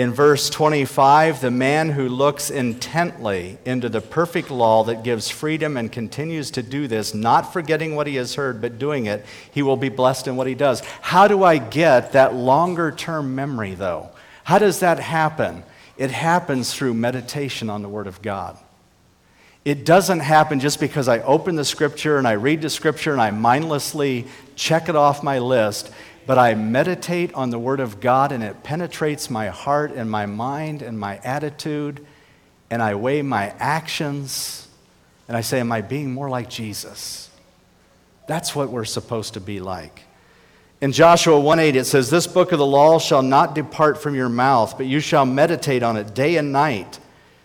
in 0.00 0.12
verse 0.12 0.50
25 0.50 1.40
the 1.40 1.50
man 1.50 1.90
who 1.90 2.08
looks 2.08 2.50
intently 2.50 3.58
into 3.64 3.88
the 3.88 4.00
perfect 4.00 4.50
law 4.50 4.84
that 4.84 5.02
gives 5.02 5.30
freedom 5.30 5.76
and 5.76 5.90
continues 5.90 6.50
to 6.52 6.62
do 6.62 6.86
this, 6.86 7.14
not 7.14 7.52
forgetting 7.52 7.96
what 7.96 8.06
he 8.06 8.16
has 8.16 8.34
heard, 8.34 8.60
but 8.60 8.78
doing 8.78 9.06
it, 9.06 9.24
he 9.50 9.62
will 9.62 9.76
be 9.76 9.88
blessed 9.88 10.28
in 10.28 10.36
what 10.36 10.46
he 10.46 10.54
does. 10.54 10.80
How 11.00 11.26
do 11.26 11.42
I 11.42 11.58
get 11.58 12.12
that 12.12 12.34
longer 12.34 12.92
term 12.92 13.34
memory, 13.34 13.74
though? 13.74 14.10
How 14.44 14.58
does 14.58 14.80
that 14.80 14.98
happen? 14.98 15.62
It 15.96 16.10
happens 16.10 16.72
through 16.72 16.94
meditation 16.94 17.68
on 17.68 17.82
the 17.82 17.88
Word 17.88 18.06
of 18.06 18.22
God. 18.22 18.56
It 19.64 19.84
doesn't 19.84 20.20
happen 20.20 20.60
just 20.60 20.80
because 20.80 21.08
I 21.08 21.18
open 21.20 21.56
the 21.56 21.64
scripture 21.64 22.16
and 22.16 22.26
I 22.26 22.32
read 22.32 22.62
the 22.62 22.70
scripture 22.70 23.12
and 23.12 23.20
I 23.20 23.30
mindlessly 23.32 24.26
check 24.54 24.88
it 24.88 24.96
off 24.96 25.22
my 25.22 25.40
list, 25.40 25.92
but 26.28 26.36
I 26.36 26.54
meditate 26.54 27.32
on 27.32 27.48
the 27.48 27.58
Word 27.58 27.80
of 27.80 28.00
God 28.00 28.32
and 28.32 28.44
it 28.44 28.62
penetrates 28.62 29.30
my 29.30 29.48
heart 29.48 29.92
and 29.92 30.10
my 30.10 30.26
mind 30.26 30.82
and 30.82 31.00
my 31.00 31.16
attitude, 31.24 32.04
and 32.68 32.82
I 32.82 32.96
weigh 32.96 33.22
my 33.22 33.54
actions 33.58 34.68
and 35.26 35.38
I 35.38 35.40
say, 35.40 35.58
Am 35.58 35.72
I 35.72 35.80
being 35.80 36.12
more 36.12 36.28
like 36.28 36.50
Jesus? 36.50 37.30
That's 38.26 38.54
what 38.54 38.68
we're 38.68 38.84
supposed 38.84 39.34
to 39.34 39.40
be 39.40 39.58
like. 39.58 40.02
In 40.82 40.92
Joshua 40.92 41.40
1:8 41.40 41.76
it 41.76 41.86
says 41.86 42.10
this 42.10 42.26
book 42.26 42.52
of 42.52 42.58
the 42.58 42.66
law 42.66 42.98
shall 42.98 43.22
not 43.22 43.54
depart 43.54 43.96
from 43.96 44.14
your 44.14 44.28
mouth 44.28 44.76
but 44.76 44.84
you 44.84 45.00
shall 45.00 45.24
meditate 45.24 45.82
on 45.82 45.96
it 45.96 46.14
day 46.14 46.36
and 46.36 46.52
night 46.52 46.98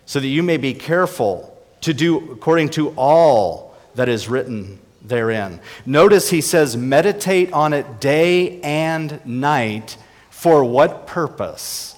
so 0.06 0.20
that 0.20 0.28
you 0.28 0.44
may 0.44 0.58
be 0.58 0.74
careful 0.74 1.58
to 1.80 1.94
do 1.94 2.34
according 2.34 2.68
to 2.72 2.90
all 2.98 3.76
that 3.96 4.10
is 4.10 4.28
written 4.28 4.78
therein. 5.04 5.60
Notice 5.86 6.30
he 6.30 6.42
says, 6.42 6.78
meditate 6.78 7.52
on 7.54 7.74
it 7.74 8.00
day 8.00 8.62
and 8.62 9.24
night. 9.26 9.98
For 10.30 10.64
what 10.64 11.08
purpose? 11.08 11.96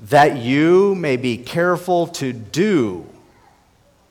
That 0.00 0.38
you 0.38 0.94
may 0.94 1.16
be 1.16 1.38
careful 1.38 2.06
to 2.08 2.32
do 2.32 3.06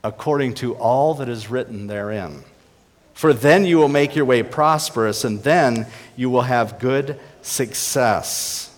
according 0.03 0.53
to 0.53 0.75
all 0.75 1.15
that 1.15 1.27
is 1.29 1.49
written 1.49 1.87
therein. 1.87 2.43
For 3.15 3.33
then 3.33 3.65
you 3.65 3.77
will 3.77 3.87
make 3.87 4.15
your 4.15 4.25
way 4.25 4.43
prosperous, 4.43 5.23
and 5.23 5.41
then 5.41 5.87
you 6.15 6.29
will 6.29 6.41
have 6.41 6.79
good 6.79 7.19
success. 7.41 8.75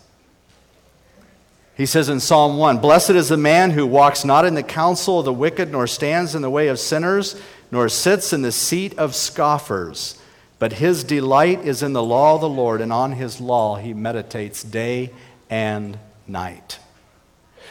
He 1.75 1.85
says 1.85 2.07
in 2.07 2.19
Psalm 2.19 2.57
1 2.57 2.77
Blessed 2.79 3.11
is 3.11 3.29
the 3.29 3.37
man 3.37 3.71
who 3.71 3.85
walks 3.85 4.23
not 4.23 4.45
in 4.45 4.53
the 4.53 4.63
counsel 4.63 5.19
of 5.19 5.25
the 5.25 5.33
wicked, 5.33 5.71
nor 5.71 5.85
stands 5.85 6.33
in 6.33 6.41
the 6.41 6.49
way 6.49 6.69
of 6.69 6.79
sinners, 6.79 7.39
nor 7.71 7.89
sits 7.89 8.33
in 8.33 8.41
the 8.41 8.51
seat 8.51 8.97
of 8.97 9.15
scoffers. 9.15 10.19
But 10.59 10.73
his 10.73 11.03
delight 11.03 11.63
is 11.65 11.83
in 11.83 11.93
the 11.93 12.03
law 12.03 12.35
of 12.35 12.41
the 12.41 12.49
Lord, 12.49 12.81
and 12.81 12.91
on 12.91 13.13
his 13.13 13.39
law 13.39 13.75
he 13.75 13.93
meditates 13.93 14.63
day 14.63 15.11
and 15.49 15.99
night. 16.27 16.79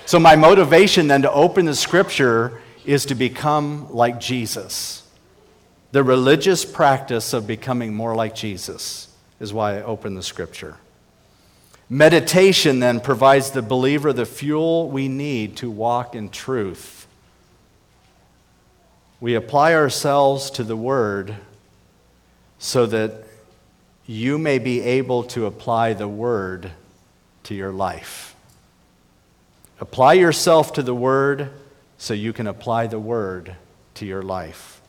So, 0.05 0.21
my 0.21 0.37
motivation 0.37 1.09
then 1.09 1.23
to 1.23 1.33
open 1.33 1.67
the 1.67 1.75
scripture 1.75 2.61
is 2.85 3.07
to 3.07 3.15
become 3.15 3.93
like 3.93 4.21
Jesus. 4.21 5.03
The 5.91 6.05
religious 6.05 6.65
practice 6.65 7.33
of 7.33 7.47
becoming 7.47 7.93
more 7.93 8.15
like 8.15 8.35
Jesus 8.35 9.09
is 9.41 9.53
why 9.53 9.79
I 9.79 9.83
open 9.83 10.15
the 10.15 10.23
scripture. 10.23 10.77
Meditation 11.89 12.81
then 12.81 13.01
provides 13.01 13.51
the 13.51 13.63
believer 13.63 14.13
the 14.13 14.27
fuel 14.27 14.89
we 14.89 15.09
need 15.09 15.57
to 15.59 15.71
walk 15.71 16.15
in 16.15 16.29
truth. 16.29 16.96
We 19.21 19.35
apply 19.35 19.75
ourselves 19.75 20.51
to 20.53 20.65
the 20.65 20.77
Word 20.77 21.37
so 22.59 22.87
that 22.87 23.25
you 24.07 24.39
may 24.39 24.59
be 24.59 24.81
able 24.81 25.25
to 25.25 25.47
apply 25.47 25.95
the 25.95 26.09
Word 26.09 26.71
to 27.45 27.55
your 27.55 27.73
life. 27.73 28.35
Apply 29.81 30.15
yourself 30.15 30.73
to 30.75 30.83
the 30.83 30.95
Word 30.95 31.51
so 31.99 32.15
you 32.15 32.33
can 32.33 32.47
apply 32.47 32.87
the 32.87 33.01
Word 33.01 33.57
to 33.95 34.07
your 34.07 34.23
life. 34.23 34.81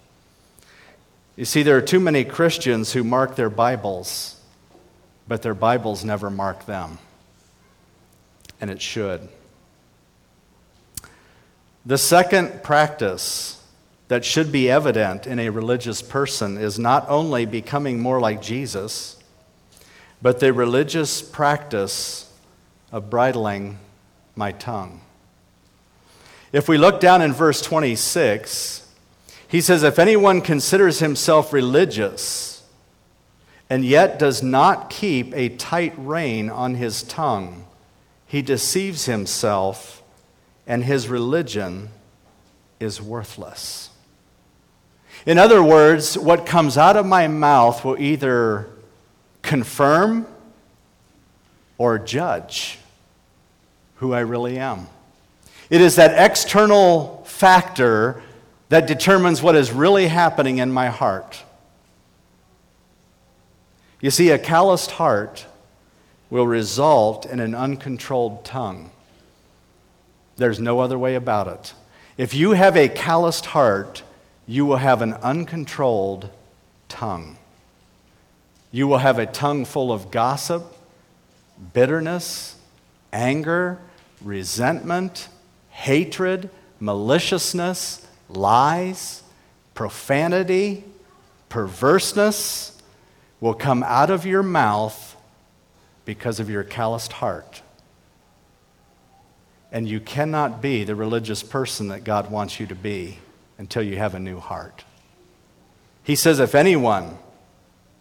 You 1.35 1.45
see, 1.45 1.63
there 1.63 1.77
are 1.77 1.81
too 1.81 1.99
many 1.99 2.23
Christians 2.23 2.93
who 2.93 3.03
mark 3.03 3.35
their 3.35 3.49
Bibles 3.49 4.37
but 5.27 5.41
their 5.41 5.53
Bibles 5.53 6.05
never 6.05 6.29
mark 6.29 6.65
them. 6.65 6.99
And 8.61 8.69
it 8.71 8.81
should. 8.81 9.27
The 11.85 11.97
second 11.97 12.63
practice 12.63 13.56
that 14.07 14.23
should 14.23 14.51
be 14.51 14.69
evident 14.69 15.27
in 15.27 15.39
a 15.39 15.49
religious 15.49 16.01
person 16.01 16.57
is 16.57 16.79
not 16.79 17.05
only 17.09 17.45
becoming 17.45 17.99
more 17.99 18.19
like 18.19 18.41
Jesus, 18.41 19.21
but 20.21 20.39
the 20.39 20.53
religious 20.53 21.21
practice 21.21 22.31
of 22.91 23.09
bridling 23.09 23.77
my 24.35 24.51
tongue. 24.51 25.01
If 26.53 26.69
we 26.69 26.77
look 26.77 26.99
down 26.99 27.21
in 27.21 27.33
verse 27.33 27.61
26, 27.61 28.89
he 29.47 29.61
says, 29.61 29.83
If 29.83 29.99
anyone 29.99 30.41
considers 30.41 30.99
himself 30.99 31.51
religious, 31.51 32.63
and 33.69 33.83
yet 33.83 34.17
does 34.17 34.41
not 34.41 34.89
keep 34.89 35.35
a 35.35 35.49
tight 35.49 35.93
rein 35.97 36.49
on 36.49 36.75
his 36.75 37.03
tongue, 37.03 37.65
he 38.25 38.41
deceives 38.41 39.05
himself, 39.05 40.01
and 40.65 40.83
his 40.83 41.09
religion 41.09 41.89
is 42.79 43.01
worthless. 43.01 43.86
In 45.25 45.37
other 45.37 45.61
words, 45.61 46.17
what 46.17 46.45
comes 46.45 46.77
out 46.77 46.95
of 46.95 47.05
my 47.05 47.27
mouth 47.27 47.83
will 47.83 47.99
either 47.99 48.69
confirm 49.41 50.27
or 51.77 51.99
judge 51.99 52.79
who 53.95 54.13
I 54.13 54.19
really 54.19 54.57
am. 54.57 54.87
It 55.69 55.81
is 55.81 55.95
that 55.95 56.23
external 56.23 57.23
factor 57.25 58.21
that 58.69 58.87
determines 58.87 59.41
what 59.41 59.55
is 59.55 59.71
really 59.71 60.07
happening 60.07 60.59
in 60.59 60.71
my 60.71 60.87
heart. 60.87 61.43
You 64.01 64.11
see, 64.11 64.29
a 64.29 64.37
calloused 64.37 64.91
heart 64.91 65.45
will 66.29 66.45
result 66.45 67.25
in 67.25 67.39
an 67.39 67.55
uncontrolled 67.55 68.45
tongue. 68.45 68.91
There's 70.35 70.59
no 70.59 70.79
other 70.79 70.99
way 70.99 71.15
about 71.15 71.47
it. 71.47 71.73
If 72.17 72.33
you 72.33 72.51
have 72.51 72.75
a 72.77 72.89
calloused 72.89 73.47
heart, 73.47 74.03
you 74.47 74.65
will 74.65 74.77
have 74.77 75.01
an 75.01 75.13
uncontrolled 75.15 76.29
tongue. 76.87 77.37
You 78.71 78.87
will 78.87 78.99
have 78.99 79.19
a 79.19 79.25
tongue 79.25 79.65
full 79.65 79.91
of 79.91 80.09
gossip, 80.09 80.63
bitterness, 81.73 82.55
anger, 83.11 83.79
resentment, 84.21 85.27
hatred, 85.69 86.49
maliciousness, 86.79 88.07
lies, 88.29 89.21
profanity, 89.73 90.85
perverseness 91.49 92.81
will 93.41 93.53
come 93.53 93.83
out 93.83 94.09
of 94.09 94.25
your 94.25 94.43
mouth 94.43 95.15
because 96.05 96.39
of 96.39 96.49
your 96.49 96.63
calloused 96.63 97.13
heart. 97.13 97.61
And 99.71 99.89
you 99.89 99.99
cannot 99.99 100.61
be 100.61 100.85
the 100.85 100.95
religious 100.95 101.43
person 101.43 101.89
that 101.89 102.05
God 102.05 102.31
wants 102.31 102.59
you 102.59 102.65
to 102.67 102.75
be 102.75 103.17
until 103.57 103.83
you 103.83 103.97
have 103.97 104.15
a 104.15 104.19
new 104.19 104.39
heart. 104.39 104.83
He 106.03 106.15
says, 106.15 106.39
if 106.39 106.55
anyone 106.55 107.17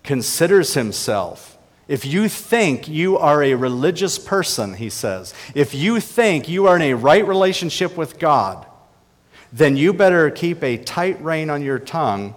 considers 0.02 0.74
himself, 0.74 1.58
if 1.88 2.04
you 2.04 2.28
think 2.28 2.88
you 2.88 3.16
are 3.16 3.42
a 3.42 3.54
religious 3.54 4.18
person, 4.18 4.74
he 4.74 4.90
says, 4.90 5.34
if 5.54 5.74
you 5.74 6.00
think 6.00 6.48
you 6.48 6.66
are 6.66 6.76
in 6.76 6.82
a 6.82 6.94
right 6.94 7.26
relationship 7.26 7.96
with 7.96 8.18
God, 8.18 8.66
then 9.52 9.76
you 9.76 9.92
better 9.92 10.30
keep 10.30 10.62
a 10.62 10.76
tight 10.76 11.20
rein 11.22 11.48
on 11.48 11.62
your 11.62 11.78
tongue, 11.78 12.34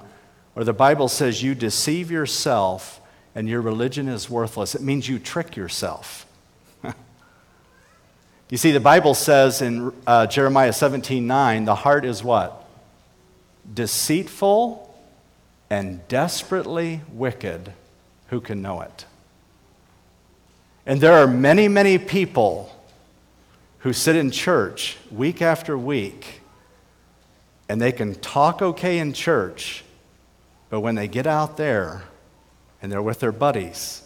or 0.56 0.64
the 0.64 0.74
Bible 0.74 1.08
says 1.08 1.42
you 1.42 1.56
deceive 1.56 2.12
yourself 2.12 3.02
and 3.36 3.48
your 3.48 3.62
religion 3.62 4.08
is 4.08 4.30
worthless. 4.30 4.76
It 4.76 4.82
means 4.82 5.08
you 5.08 5.20
trick 5.20 5.56
yourself. 5.56 6.26
you 8.50 8.58
see, 8.58 8.72
the 8.72 8.80
Bible 8.80 9.14
says 9.14 9.62
in 9.62 9.94
uh, 10.06 10.28
Jeremiah 10.28 10.74
17 10.74 11.26
9, 11.26 11.66
the 11.66 11.76
heart 11.76 12.06
is 12.06 12.24
what? 12.24 12.69
Deceitful 13.74 14.86
and 15.70 16.08
desperately 16.08 17.02
wicked. 17.14 17.74
Who 18.28 18.42
can 18.42 18.62
know 18.62 18.82
it? 18.82 19.06
And 20.86 21.02
there 21.02 21.14
are 21.14 21.28
many, 21.28 21.68
many 21.68 21.98
people 21.98 22.76
who 23.80 23.94
sit 23.94 24.16
in 24.16 24.32
church 24.32 24.98
week 25.12 25.42
after 25.42 25.78
week 25.78 26.42
and 27.70 27.80
they 27.80 27.92
can 27.92 28.16
talk 28.16 28.62
okay 28.62 28.98
in 28.98 29.14
church, 29.14 29.84
but 30.70 30.80
when 30.80 30.96
they 30.96 31.08
get 31.08 31.28
out 31.28 31.58
there 31.58 32.04
and 32.82 32.92
they're 32.92 33.02
with 33.02 33.20
their 33.20 33.32
buddies 33.32 34.02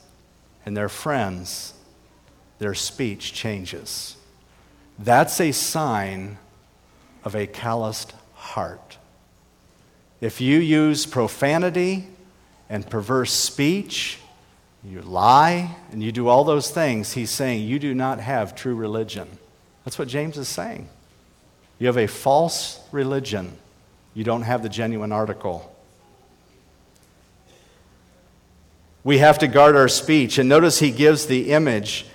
and 0.65 0.75
their 0.75 0.89
friends, 0.89 1.73
their 2.59 2.73
speech 2.73 3.33
changes. 3.33 4.17
That's 4.99 5.39
a 5.39 5.53
sign 5.53 6.37
of 7.23 7.35
a 7.35 7.47
calloused 7.47 8.13
heart. 8.33 8.97
If 10.23 10.39
you 10.39 10.59
use 10.59 11.05
profanity 11.05 12.07
and 12.69 12.89
perverse 12.89 13.33
speech, 13.33 14.19
you 14.81 15.01
lie, 15.01 15.75
and 15.91 16.01
you 16.01 16.13
do 16.13 16.29
all 16.29 16.45
those 16.45 16.71
things, 16.71 17.11
he's 17.11 17.29
saying 17.29 17.67
you 17.67 17.77
do 17.77 17.93
not 17.93 18.21
have 18.21 18.55
true 18.55 18.73
religion. 18.73 19.27
That's 19.83 19.99
what 19.99 20.07
James 20.07 20.37
is 20.37 20.47
saying. 20.47 20.87
You 21.77 21.87
have 21.87 21.97
a 21.97 22.07
false 22.07 22.79
religion. 22.93 23.57
You 24.13 24.23
don't 24.23 24.43
have 24.43 24.63
the 24.63 24.69
genuine 24.69 25.11
article. 25.11 25.75
We 29.03 29.17
have 29.17 29.39
to 29.39 29.47
guard 29.49 29.75
our 29.75 29.89
speech. 29.89 30.37
And 30.37 30.47
notice 30.47 30.79
he 30.79 30.91
gives 30.91 31.25
the 31.25 31.51
image 31.51 32.05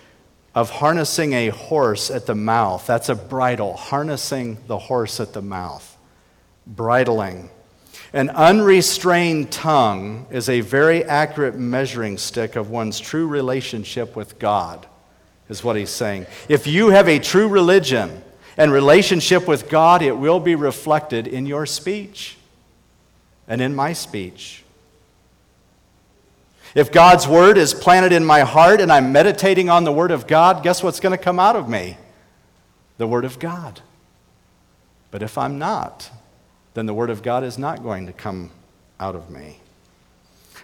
of 0.55 0.71
harnessing 0.71 1.35
a 1.35 1.49
horse 1.49 2.11
at 2.11 2.25
the 2.25 2.35
mouth. 2.35 2.87
That's 2.87 3.11
a 3.11 3.15
bridle, 3.15 3.77
harnessing 3.77 4.57
the 4.67 4.79
horse 4.79 5.21
at 5.21 5.35
the 5.35 5.43
mouth, 5.43 5.95
bridling. 6.67 7.51
An 8.13 8.31
unrestrained 8.31 9.53
tongue 9.53 10.27
is 10.31 10.49
a 10.49 10.61
very 10.61 11.05
accurate 11.05 11.57
measuring 11.57 12.17
stick 12.17 12.57
of 12.57 12.71
one's 12.71 12.99
true 12.99 13.27
relationship 13.27 14.17
with 14.17 14.39
God, 14.39 14.87
is 15.51 15.63
what 15.63 15.77
he's 15.77 15.91
saying. 15.91 16.27
If 16.49 16.67
you 16.67 16.89
have 16.89 17.09
a 17.09 17.19
true 17.19 17.49
religion 17.49 18.23
and 18.57 18.73
relationship 18.73 19.47
with 19.47 19.69
God, 19.69 20.01
it 20.01 20.17
will 20.17 20.41
be 20.41 20.55
reflected 20.55 21.27
in 21.27 21.45
your 21.45 21.67
speech 21.67 22.37
and 23.47 23.61
in 23.61 23.75
my 23.75 23.93
speech. 23.93 24.65
If 26.75 26.93
God's 26.93 27.27
word 27.27 27.59
is 27.59 27.75
planted 27.75 28.13
in 28.13 28.25
my 28.25 28.41
heart 28.41 28.81
and 28.81 28.91
I'm 28.91 29.13
meditating 29.13 29.69
on 29.69 29.85
the 29.85 29.93
word 29.93 30.11
of 30.11 30.27
God, 30.27 30.63
guess 30.63 30.83
what's 30.83 31.01
going 31.01 31.17
to 31.17 31.23
come 31.23 31.39
out 31.39 31.57
of 31.57 31.69
me? 31.69 31.97
The 32.99 33.07
word 33.07 33.25
of 33.25 33.39
God. 33.39 33.81
But 35.11 35.23
if 35.23 35.39
I'm 35.39 35.59
not, 35.59 36.11
then 36.79 36.87
the 36.87 36.95
Word 36.95 37.11
of 37.11 37.25
God 37.25 37.43
is 37.43 37.59
not 37.59 37.83
going 37.83 38.07
to 38.07 38.13
come 38.13 38.53
out 39.01 39.17
of 39.17 39.31
me. 39.31 39.59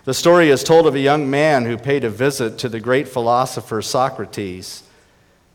The 0.04 0.14
story 0.14 0.48
is 0.48 0.62
told 0.62 0.86
of 0.86 0.94
a 0.94 1.00
young 1.00 1.28
man 1.28 1.64
who 1.64 1.76
paid 1.76 2.04
a 2.04 2.10
visit 2.10 2.56
to 2.58 2.68
the 2.68 2.78
great 2.78 3.08
philosopher 3.08 3.82
Socrates 3.82 4.84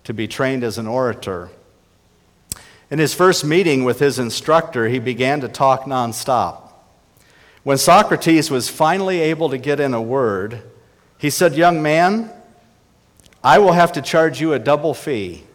to 0.04 0.13
be 0.13 0.28
trained 0.28 0.65
as 0.65 0.78
an 0.78 0.86
orator. 0.86 1.50
In 2.91 3.00
his 3.00 3.13
first 3.13 3.45
meeting 3.45 3.86
with 3.86 4.00
his 4.00 4.19
instructor, 4.19 4.89
he 4.89 5.00
began 5.00 5.39
to 5.39 5.48
talk 5.48 5.84
nonstop. 5.84 6.74
When 7.63 7.78
Socrates 7.78 8.52
was 8.52 8.67
finally 8.67 9.22
able 9.22 9.50
to 9.52 9.58
get 9.58 9.80
in 9.80 9.93
a 9.93 10.02
word, 10.02 10.62
he 11.17 11.30
said, 11.30 11.56
Young 11.56 11.82
man, 11.82 12.32
I 13.41 13.60
will 13.60 13.72
have 13.72 13.93
to 13.93 14.02
charge 14.02 14.41
you 14.41 14.52
a 14.52 14.60
double 14.60 14.93
fee. 14.93 15.45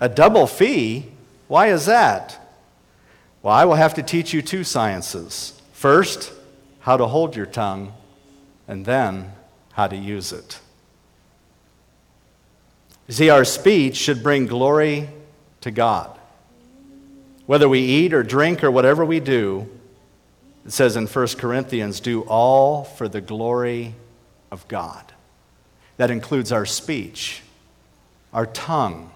A 0.00 0.08
double 0.08 0.48
fee? 0.48 1.06
Why 1.46 1.68
is 1.68 1.86
that? 1.86 2.43
Well, 3.44 3.52
I 3.54 3.66
will 3.66 3.74
have 3.74 3.92
to 3.94 4.02
teach 4.02 4.32
you 4.32 4.40
two 4.40 4.64
sciences. 4.64 5.60
First, 5.74 6.32
how 6.80 6.96
to 6.96 7.06
hold 7.06 7.36
your 7.36 7.44
tongue, 7.44 7.92
and 8.66 8.86
then 8.86 9.32
how 9.72 9.86
to 9.86 9.96
use 9.96 10.32
it. 10.32 10.58
You 13.06 13.12
see, 13.12 13.28
our 13.28 13.44
speech 13.44 13.96
should 13.96 14.22
bring 14.22 14.46
glory 14.46 15.10
to 15.60 15.70
God. 15.70 16.18
Whether 17.44 17.68
we 17.68 17.80
eat 17.80 18.14
or 18.14 18.22
drink 18.22 18.64
or 18.64 18.70
whatever 18.70 19.04
we 19.04 19.20
do, 19.20 19.68
it 20.64 20.72
says 20.72 20.96
in 20.96 21.06
1 21.06 21.26
Corinthians, 21.36 22.00
do 22.00 22.22
all 22.22 22.84
for 22.84 23.08
the 23.08 23.20
glory 23.20 23.94
of 24.50 24.66
God. 24.68 25.12
That 25.98 26.10
includes 26.10 26.50
our 26.50 26.64
speech, 26.64 27.42
our 28.32 28.46
tongue, 28.46 29.10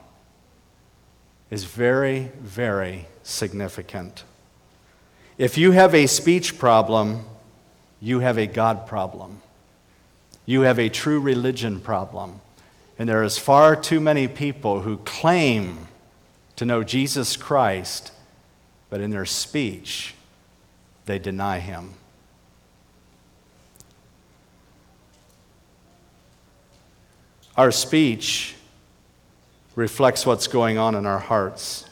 is 1.51 1.65
very, 1.65 2.31
very 2.41 3.07
significant. 3.29 4.25
If 5.37 5.57
you 5.57 5.73
have 5.73 5.95
a 5.95 6.07
speech 6.07 6.59
problem, 6.59 7.25
you 8.01 8.21
have 8.21 8.39
a 8.39 8.47
God 8.47 8.87
problem. 8.87 9.43
You 10.47 10.63
have 10.63 10.79
a 10.79 10.89
true 10.89 11.21
religion 11.21 11.81
problem. 11.81 12.41
And 12.99 13.09
there 13.09 13.23
is 13.23 13.39
far 13.39 13.77
too 13.77 14.01
many 14.01 14.27
people 14.27 14.81
who 14.81 14.97
claim 14.99 15.89
to 16.57 16.65
know 16.65 16.83
Jesus 16.83 17.37
Christ, 17.37 18.13
but 18.91 19.01
in 19.01 19.11
their 19.11 19.27
speech, 19.27 20.15
they 21.07 21.19
deny 21.19 21.61
him. 21.61 21.95
Our 27.57 27.71
speech 27.71 28.55
reflects 29.77 30.25
what's 30.27 30.47
going 30.47 30.79
on 30.79 30.95
in 30.95 31.07
our 31.07 31.19
hearts. 31.19 31.88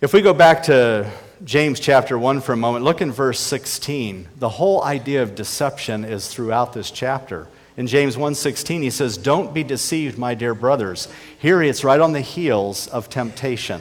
If 0.00 0.12
we 0.12 0.22
go 0.22 0.32
back 0.32 0.62
to 0.64 1.10
James 1.44 1.80
chapter 1.80 2.16
1 2.16 2.40
for 2.42 2.52
a 2.52 2.56
moment, 2.56 2.84
look 2.84 3.00
in 3.00 3.10
verse 3.10 3.40
16. 3.40 4.28
The 4.36 4.48
whole 4.48 4.84
idea 4.84 5.24
of 5.24 5.34
deception 5.34 6.04
is 6.04 6.28
throughout 6.28 6.72
this 6.72 6.92
chapter. 6.92 7.48
In 7.76 7.88
James 7.88 8.16
1:16 8.16 8.82
he 8.82 8.90
says, 8.90 9.16
"Don't 9.16 9.52
be 9.52 9.64
deceived, 9.64 10.16
my 10.16 10.34
dear 10.34 10.54
brothers." 10.54 11.08
Here 11.36 11.60
it's 11.64 11.82
right 11.82 11.98
on 11.98 12.12
the 12.12 12.20
heels 12.20 12.86
of 12.86 13.10
temptation. 13.10 13.80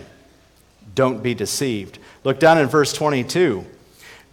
Don't 0.95 1.21
be 1.21 1.35
deceived. 1.35 1.99
Look 2.23 2.39
down 2.39 2.57
in 2.57 2.65
verse 2.65 2.93
22. 2.93 3.67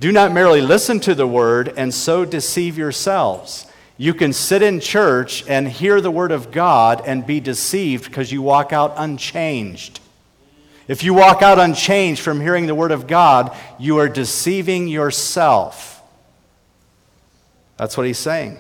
Do 0.01 0.11
not 0.11 0.33
merely 0.33 0.63
listen 0.63 1.01
to 1.01 1.15
the 1.15 1.27
word 1.27 1.71
and 1.77 1.93
so 1.93 2.25
deceive 2.25 2.79
yourselves. 2.79 3.67
You 3.99 4.15
can 4.15 4.33
sit 4.33 4.63
in 4.63 4.81
church 4.81 5.45
and 5.47 5.69
hear 5.69 6.01
the 6.01 6.11
word 6.11 6.33
of 6.33 6.51
God 6.51 7.03
and 7.05 7.27
be 7.27 7.41
deceived 7.41 8.05
because 8.07 8.33
you 8.33 8.41
walk 8.41 8.73
out 8.73 8.95
unchanged. 8.97 10.01
If 10.87 11.03
you 11.03 11.15
walk 11.15 11.43
out 11.43 11.59
unchanged 11.59 12.21
from 12.21 12.41
hearing 12.41 12.67
the 12.67 12.75
word 12.75 12.93
of 12.93 13.07
God, 13.07 13.57
you 13.79 13.99
are 13.99 14.09
deceiving 14.09 14.87
yourself. 14.87 16.03
That's 17.77 17.97
what 17.97 18.07
he's 18.07 18.19
saying. 18.19 18.59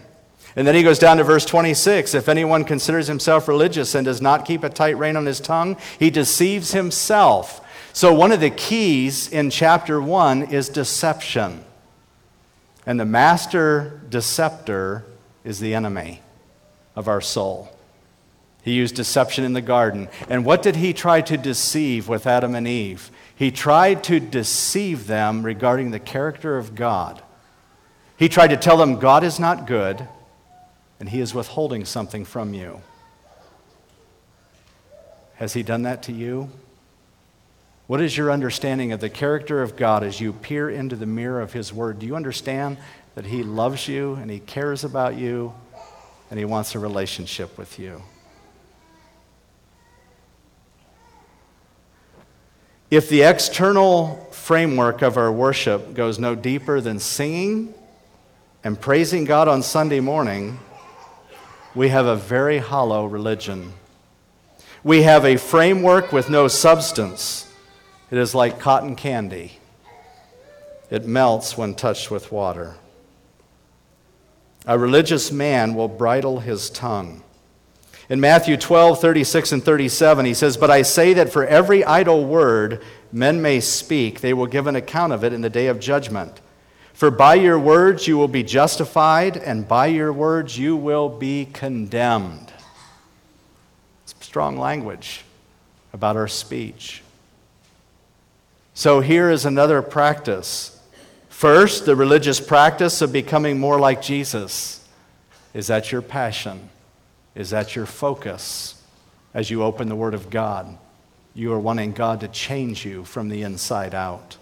And 0.57 0.67
then 0.67 0.75
he 0.75 0.83
goes 0.83 0.99
down 0.99 1.17
to 1.17 1.25
verse 1.25 1.45
26. 1.45 2.15
If 2.15 2.29
anyone 2.29 2.65
considers 2.65 3.09
himself 3.09 3.49
religious 3.49 3.95
and 3.95 4.05
does 4.05 4.23
not 4.23 4.45
keep 4.45 4.63
a 4.63 4.71
tight 4.71 4.97
rein 4.97 5.17
on 5.17 5.27
his 5.27 5.41
tongue, 5.41 5.77
he 5.99 6.11
deceives 6.11 6.73
himself. 6.73 7.61
So, 7.93 8.15
one 8.15 8.33
of 8.33 8.41
the 8.41 8.51
keys 8.51 9.29
in 9.29 9.51
chapter 9.51 10.01
1 10.01 10.45
is 10.45 10.69
deception. 10.69 11.65
And 12.87 13.01
the 13.01 13.05
master 13.05 14.01
deceptor 14.09 15.05
is 15.43 15.59
the 15.59 15.75
enemy 15.75 16.23
of 16.97 17.09
our 17.09 17.21
soul. 17.21 17.74
He 18.65 18.73
used 18.73 18.97
deception 18.97 19.45
in 19.45 19.53
the 19.53 19.61
garden. 19.61 20.09
And 20.29 20.45
what 20.45 20.63
did 20.63 20.77
he 20.77 20.93
try 20.93 21.21
to 21.21 21.37
deceive 21.37 22.09
with 22.09 22.27
Adam 22.27 22.55
and 22.55 22.67
Eve? 22.67 23.11
He 23.37 23.51
tried 23.51 24.03
to 24.05 24.19
deceive 24.19 25.07
them 25.07 25.45
regarding 25.45 25.91
the 25.91 26.01
character 26.01 26.57
of 26.57 26.75
God. 26.75 27.23
He 28.17 28.29
tried 28.29 28.49
to 28.49 28.57
tell 28.57 28.77
them 28.77 28.99
God 28.99 29.23
is 29.23 29.39
not 29.39 29.67
good 29.67 30.09
and 30.99 31.09
he 31.09 31.21
is 31.21 31.35
withholding 31.35 31.85
something 31.85 32.25
from 32.25 32.55
you. 32.55 32.81
Has 35.35 35.53
he 35.53 35.63
done 35.63 35.83
that 35.83 36.03
to 36.05 36.13
you? 36.13 36.51
What 37.87 38.01
is 38.01 38.17
your 38.17 38.31
understanding 38.31 38.93
of 38.93 39.01
the 39.01 39.11
character 39.11 39.63
of 39.63 39.77
God 39.77 40.03
as 40.03 40.21
you 40.21 40.33
peer 40.33 40.71
into 40.71 40.97
the 40.97 41.07
mirror 41.07 41.43
of 41.43 41.53
his 41.53 41.73
word? 41.73 41.99
Do 41.99 42.07
you 42.07 42.17
understand 42.17 42.79
that 43.15 43.27
He 43.27 43.43
loves 43.43 43.89
you 43.89 44.15
and 44.15 44.31
He 44.31 44.41
cares 44.41 44.85
about 44.85 45.17
you 45.17 45.55
and 46.31 46.39
He 46.39 46.45
wants 46.45 46.75
a 46.75 46.79
relationship 46.79 47.57
with 47.57 47.79
you. 47.79 48.03
If 52.95 53.09
the 53.09 53.23
external 53.23 54.25
framework 54.31 55.03
of 55.03 55.17
our 55.17 55.33
worship 55.33 55.95
goes 55.95 56.21
no 56.21 56.37
deeper 56.37 56.81
than 56.81 57.01
singing 57.01 57.75
and 58.63 58.81
praising 58.81 59.25
God 59.25 59.49
on 59.49 59.65
Sunday 59.65 59.99
morning, 59.99 60.61
we 61.75 61.89
have 61.89 62.07
a 62.07 62.15
very 62.15 62.59
hollow 62.59 63.05
religion. 63.05 63.73
We 64.85 65.03
have 65.03 65.25
a 65.25 65.39
framework 65.39 66.13
with 66.13 66.31
no 66.31 66.47
substance. 66.47 67.53
It 68.13 68.19
is 68.19 68.33
like 68.33 68.61
cotton 68.61 68.95
candy, 68.95 69.59
it 70.89 71.05
melts 71.05 71.59
when 71.59 71.75
touched 71.75 72.13
with 72.13 72.31
water. 72.31 72.77
A 74.69 74.79
religious 74.79 75.33
man 75.33 75.75
will 75.75 75.89
bridle 75.89 76.39
his 76.39 76.71
tongue. 76.71 77.25
In 78.09 78.21
Matthew 78.21 78.57
12, 78.57 79.01
36 79.01 79.53
and 79.53 79.65
37, 79.65 80.27
he 80.27 80.35
says, 80.35 80.57
But 80.57 80.71
I 80.71 80.83
say 80.83 81.15
that 81.15 81.33
for 81.33 81.47
every 81.47 81.85
idle 81.85 82.25
word 82.25 82.83
men 83.11 83.41
may 83.41 83.61
speak, 83.61 84.21
they 84.21 84.35
will 84.35 84.47
give 84.47 84.67
an 84.67 84.77
account 84.77 85.13
of 85.13 85.25
it 85.25 85.33
in 85.33 85.41
the 85.41 85.49
day 85.49 85.69
of 85.69 85.81
judgment. 85.81 86.41
For 86.93 87.11
by 87.11 87.35
your 87.35 87.59
words 87.59 88.07
you 88.07 88.19
will 88.19 88.29
be 88.29 88.43
justified, 88.43 89.37
and 89.37 89.67
by 89.67 89.87
your 89.87 90.13
words 90.13 90.59
you 90.59 90.77
will 90.77 91.09
be 91.09 91.47
condemned. 91.53 92.53
It's 94.05 94.15
strong 94.21 94.59
language 94.59 95.25
about 95.93 96.17
our 96.17 96.29
speech. 96.29 97.03
So 98.75 99.01
here 99.01 99.31
is 99.31 99.47
another 99.47 99.81
practice. 99.81 100.81
First, 101.29 101.87
the 101.87 101.97
religious 101.97 102.39
practice 102.39 103.01
of 103.01 103.13
becoming 103.13 103.59
more 103.59 103.79
like 103.79 104.03
Jesus. 104.03 104.87
Is 105.55 105.69
that 105.69 105.91
your 105.91 106.03
passion? 106.03 106.69
Is 107.35 107.51
that 107.51 107.75
your 107.75 107.87
focus 107.87 108.83
as 109.33 109.51
you 109.51 109.63
open 109.63 109.89
the 109.89 109.97
Word 109.97 110.15
of 110.15 110.31
God? 110.31 110.79
You 111.35 111.53
are 111.53 111.59
wanting 111.59 111.93
God 111.93 112.21
to 112.21 112.29
change 112.29 112.85
you 112.85 113.05
from 113.05 113.29
the 113.29 113.43
inside 113.43 113.95
out. 113.95 114.37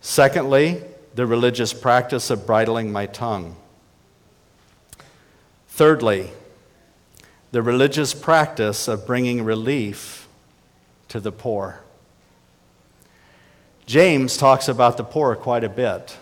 Secondly, 0.00 0.82
the 1.14 1.26
religious 1.26 1.72
practice 1.72 2.30
of 2.30 2.46
bridling 2.46 2.92
my 2.92 3.06
tongue. 3.06 3.56
Thirdly, 5.68 6.30
the 7.52 7.62
religious 7.62 8.14
practice 8.14 8.86
of 8.86 9.06
bringing 9.06 9.42
relief 9.42 10.28
to 11.08 11.18
the 11.18 11.32
poor. 11.32 11.80
James 13.86 14.36
talks 14.36 14.68
about 14.68 14.96
the 14.96 15.02
poor 15.04 15.34
quite 15.34 15.64
a 15.64 15.68
bit. 15.68 16.16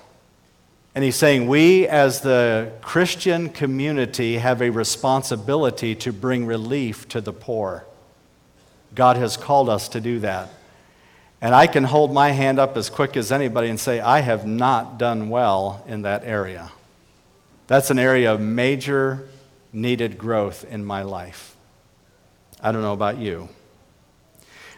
And 0.94 1.04
he's 1.04 1.16
saying 1.16 1.46
we, 1.46 1.86
as 1.86 2.22
the 2.22 2.72
Christian 2.80 3.50
community, 3.50 4.38
have 4.38 4.60
a 4.60 4.70
responsibility 4.70 5.94
to 5.96 6.12
bring 6.12 6.46
relief 6.46 7.08
to 7.08 7.20
the 7.20 7.32
poor. 7.32 7.84
God 8.94 9.16
has 9.16 9.36
called 9.36 9.68
us 9.68 9.88
to 9.90 10.00
do 10.00 10.18
that. 10.20 10.48
And 11.40 11.54
I 11.54 11.68
can 11.68 11.84
hold 11.84 12.12
my 12.12 12.30
hand 12.30 12.58
up 12.58 12.76
as 12.76 12.90
quick 12.90 13.16
as 13.16 13.30
anybody 13.30 13.68
and 13.68 13.78
say, 13.78 14.00
I 14.00 14.20
have 14.20 14.46
not 14.46 14.98
done 14.98 15.28
well 15.28 15.84
in 15.86 16.02
that 16.02 16.24
area. 16.24 16.72
That's 17.68 17.90
an 17.90 17.98
area 17.98 18.32
of 18.32 18.40
major 18.40 19.28
needed 19.72 20.18
growth 20.18 20.64
in 20.64 20.84
my 20.84 21.02
life. 21.02 21.54
I 22.60 22.72
don't 22.72 22.82
know 22.82 22.94
about 22.94 23.18
you. 23.18 23.50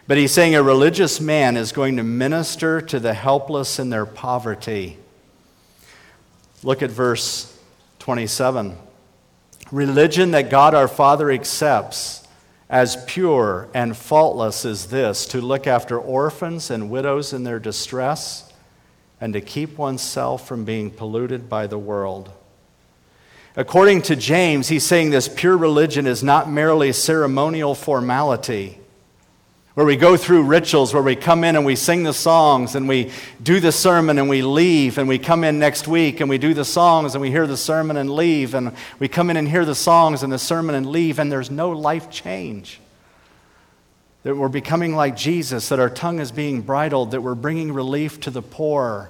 But 0.07 0.17
he's 0.17 0.33
saying 0.33 0.55
a 0.55 0.61
religious 0.61 1.19
man 1.19 1.57
is 1.57 1.71
going 1.71 1.97
to 1.97 2.03
minister 2.03 2.81
to 2.81 2.99
the 2.99 3.13
helpless 3.13 3.79
in 3.79 3.89
their 3.89 4.05
poverty. 4.05 4.97
Look 6.63 6.81
at 6.81 6.91
verse 6.91 7.57
27. 7.99 8.77
Religion 9.71 10.31
that 10.31 10.49
God 10.49 10.75
our 10.75 10.87
Father 10.87 11.31
accepts 11.31 12.27
as 12.69 13.03
pure 13.05 13.67
and 13.73 13.97
faultless 13.97 14.63
is 14.63 14.87
this 14.87 15.25
to 15.27 15.41
look 15.41 15.65
after 15.65 15.99
orphans 15.99 16.69
and 16.69 16.89
widows 16.89 17.33
in 17.33 17.43
their 17.43 17.59
distress 17.59 18.51
and 19.19 19.33
to 19.33 19.41
keep 19.41 19.77
oneself 19.77 20.47
from 20.47 20.65
being 20.65 20.89
polluted 20.89 21.49
by 21.49 21.67
the 21.67 21.79
world. 21.79 22.31
According 23.55 24.03
to 24.03 24.15
James, 24.15 24.69
he's 24.69 24.85
saying 24.85 25.09
this 25.09 25.27
pure 25.27 25.57
religion 25.57 26.07
is 26.07 26.23
not 26.23 26.49
merely 26.49 26.93
ceremonial 26.93 27.75
formality 27.75 28.80
where 29.81 29.87
we 29.87 29.95
go 29.95 30.15
through 30.15 30.43
rituals, 30.43 30.93
where 30.93 31.01
we 31.01 31.15
come 31.15 31.43
in 31.43 31.55
and 31.55 31.65
we 31.65 31.75
sing 31.75 32.03
the 32.03 32.13
songs 32.13 32.75
and 32.75 32.87
we 32.87 33.11
do 33.41 33.59
the 33.59 33.71
sermon 33.71 34.19
and 34.19 34.29
we 34.29 34.43
leave, 34.43 34.99
and 34.99 35.09
we 35.09 35.17
come 35.17 35.43
in 35.43 35.57
next 35.57 35.87
week 35.87 36.19
and 36.19 36.29
we 36.29 36.37
do 36.37 36.53
the 36.53 36.63
songs 36.63 37.15
and 37.15 37.21
we 37.23 37.31
hear 37.31 37.47
the 37.47 37.57
sermon 37.57 37.97
and 37.97 38.07
leave, 38.07 38.53
and 38.53 38.73
we 38.99 39.07
come 39.07 39.31
in 39.31 39.37
and 39.37 39.49
hear 39.49 39.65
the 39.65 39.73
songs 39.73 40.21
and 40.21 40.31
the 40.31 40.37
sermon 40.37 40.75
and 40.75 40.85
leave, 40.85 41.17
and 41.17 41.31
there's 41.31 41.49
no 41.49 41.71
life 41.71 42.11
change. 42.11 42.79
That 44.21 44.37
we're 44.37 44.49
becoming 44.49 44.95
like 44.95 45.17
Jesus, 45.17 45.69
that 45.69 45.79
our 45.79 45.89
tongue 45.89 46.19
is 46.19 46.31
being 46.31 46.61
bridled, 46.61 47.09
that 47.09 47.21
we're 47.21 47.33
bringing 47.33 47.71
relief 47.71 48.19
to 48.19 48.29
the 48.29 48.43
poor, 48.43 49.09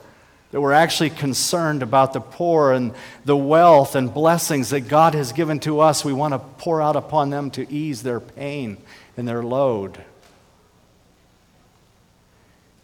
that 0.51 0.61
we're 0.61 0.71
actually 0.71 1.09
concerned 1.09 1.83
about 1.83 2.13
the 2.13 2.21
poor 2.21 2.71
and 2.71 2.93
the 3.25 3.35
wealth 3.35 3.93
and 3.93 4.13
blessings 4.13 4.69
that 4.69 4.87
God 4.87 5.15
has 5.15 5.33
given 5.33 5.59
to 5.59 5.81
us. 5.81 6.05
We 6.05 6.13
want 6.13 6.33
to 6.33 6.39
pour 6.39 6.81
out 6.81 6.95
upon 6.95 7.29
them 7.29 7.51
to 7.51 7.69
ease 7.69 8.03
their 8.03 8.21
pain 8.21 8.77
and 9.17 9.27
their 9.27 9.43
load. 9.43 10.01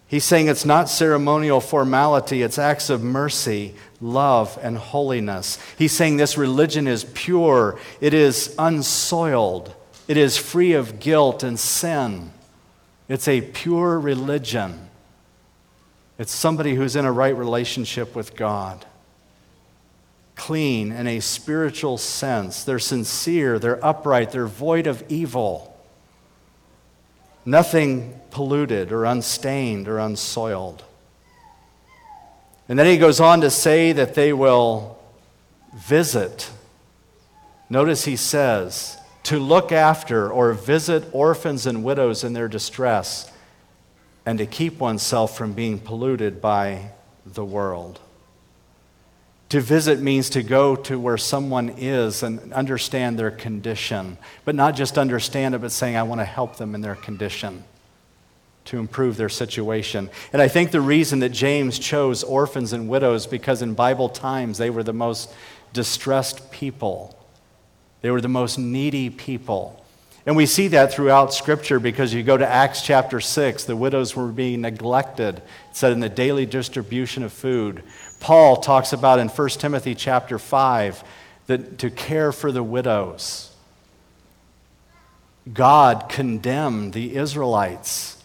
He's 0.08 0.24
saying 0.24 0.48
it's 0.48 0.66
not 0.66 0.90
ceremonial 0.90 1.60
formality, 1.60 2.42
it's 2.42 2.58
acts 2.58 2.90
of 2.90 3.04
mercy, 3.04 3.76
love, 4.00 4.58
and 4.62 4.78
holiness. 4.78 5.60
He's 5.78 5.92
saying 5.92 6.16
this 6.16 6.38
religion 6.38 6.88
is 6.88 7.04
pure, 7.14 7.78
it 8.00 8.14
is 8.14 8.56
unsoiled, 8.58 9.76
it 10.08 10.16
is 10.16 10.38
free 10.38 10.74
of 10.74 11.02
guilt 11.02 11.44
and 11.44 11.60
sin. 11.60 12.32
It's 13.10 13.28
a 13.28 13.42
pure 13.42 14.00
religion. 14.00 14.90
It's 16.18 16.32
somebody 16.32 16.76
who's 16.76 16.96
in 16.96 17.06
a 17.06 17.12
right 17.12 17.36
relationship 17.36 18.16
with 18.16 18.36
God. 18.36 18.86
Clean 20.36 20.92
in 20.92 21.08
a 21.08 21.20
spiritual 21.20 21.98
sense. 21.98 22.64
They're 22.64 22.80
sincere, 22.80 23.60
they're 23.60 23.84
upright, 23.86 24.32
they're 24.32 24.48
void 24.48 24.88
of 24.88 25.04
evil 25.10 25.78
nothing 27.48 28.20
polluted 28.38 28.92
or 28.92 29.04
unstained 29.04 29.88
or 29.88 29.98
unsoiled. 29.98 30.84
And 32.70 32.78
then 32.78 32.86
he 32.86 33.00
goes 33.00 33.20
on 33.20 33.42
to 33.42 33.50
say 33.50 33.94
that 33.94 34.14
they 34.14 34.32
will 34.32 35.00
visit. 35.76 36.52
Notice 37.68 38.06
he 38.06 38.16
says, 38.16 39.00
to 39.24 39.40
look 39.40 39.72
after 39.72 40.32
or 40.32 40.54
visit 40.54 41.04
orphans 41.14 41.66
and 41.66 41.84
widows 41.84 42.24
in 42.24 42.34
their 42.34 42.48
distress, 42.48 43.32
and 44.24 44.38
to 44.38 44.46
keep 44.46 44.78
oneself 44.78 45.36
from 45.36 45.54
being 45.54 45.80
polluted 45.80 46.40
by 46.40 46.92
the 47.26 47.44
world. 47.44 48.00
To 49.50 49.62
visit 49.62 50.00
means 50.00 50.30
to 50.30 50.44
go 50.44 50.76
to 50.76 51.00
where 51.00 51.18
someone 51.18 51.70
is 51.70 52.22
and 52.22 52.54
understand 52.54 53.18
their 53.18 53.32
condition, 53.32 54.20
but 54.46 54.54
not 54.54 54.76
just 54.76 54.96
understand 54.96 55.56
it, 55.56 55.62
but 55.62 55.72
saying, 55.72 55.96
I 55.96 56.04
want 56.04 56.22
to 56.22 56.26
help 56.26 56.58
them 56.58 56.76
in 56.76 56.82
their 56.82 56.94
condition 56.94 57.64
to 58.68 58.78
improve 58.78 59.18
their 59.18 59.30
situation. 59.30 60.10
And 60.32 60.42
I 60.42 60.48
think 60.48 60.72
the 60.72 60.82
reason 60.82 61.20
that 61.20 61.30
James 61.30 61.80
chose 61.80 62.24
orphans 62.24 62.74
and 62.74 62.90
widows 62.90 63.26
because 63.26 63.62
in 63.62 63.74
Bible 63.74 64.10
times 64.10 64.58
they 64.58 64.70
were 64.70 64.84
the 64.84 64.94
most 64.94 65.34
distressed 65.74 66.52
people. 66.52 67.18
They 68.02 68.12
were 68.12 68.22
the 68.22 68.28
most 68.28 68.58
needy 68.58 69.10
people. 69.10 69.84
And 70.26 70.36
we 70.36 70.46
see 70.46 70.68
that 70.70 70.92
throughout 70.92 71.34
Scripture 71.34 71.80
because 71.80 72.14
you 72.14 72.22
go 72.22 72.36
to 72.36 72.48
Acts 72.48 72.82
chapter 72.82 73.22
6, 73.22 73.64
the 73.64 73.78
widows 73.78 74.14
were 74.14 74.28
being 74.28 74.62
neglected, 74.62 75.38
it 75.38 75.44
said 75.72 75.94
in 75.94 76.02
the 76.02 76.10
daily 76.10 76.46
distribution 76.46 77.24
of 77.24 77.32
food. 77.32 77.82
Paul 78.20 78.58
talks 78.58 78.92
about 78.92 79.20
in 79.20 79.30
1 79.30 79.50
Timothy 79.52 79.96
chapter 79.96 80.38
5 80.38 81.04
that 81.48 81.78
to 81.80 81.90
care 81.90 82.34
for 82.34 82.52
the 82.52 82.64
widows. 82.64 83.56
God 85.54 86.10
condemned 86.10 86.92
the 86.92 87.16
Israelites 87.16 88.17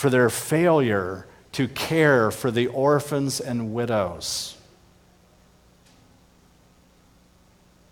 for 0.00 0.08
their 0.08 0.30
failure 0.30 1.26
to 1.52 1.68
care 1.68 2.30
for 2.30 2.50
the 2.50 2.66
orphans 2.68 3.38
and 3.38 3.74
widows. 3.74 4.56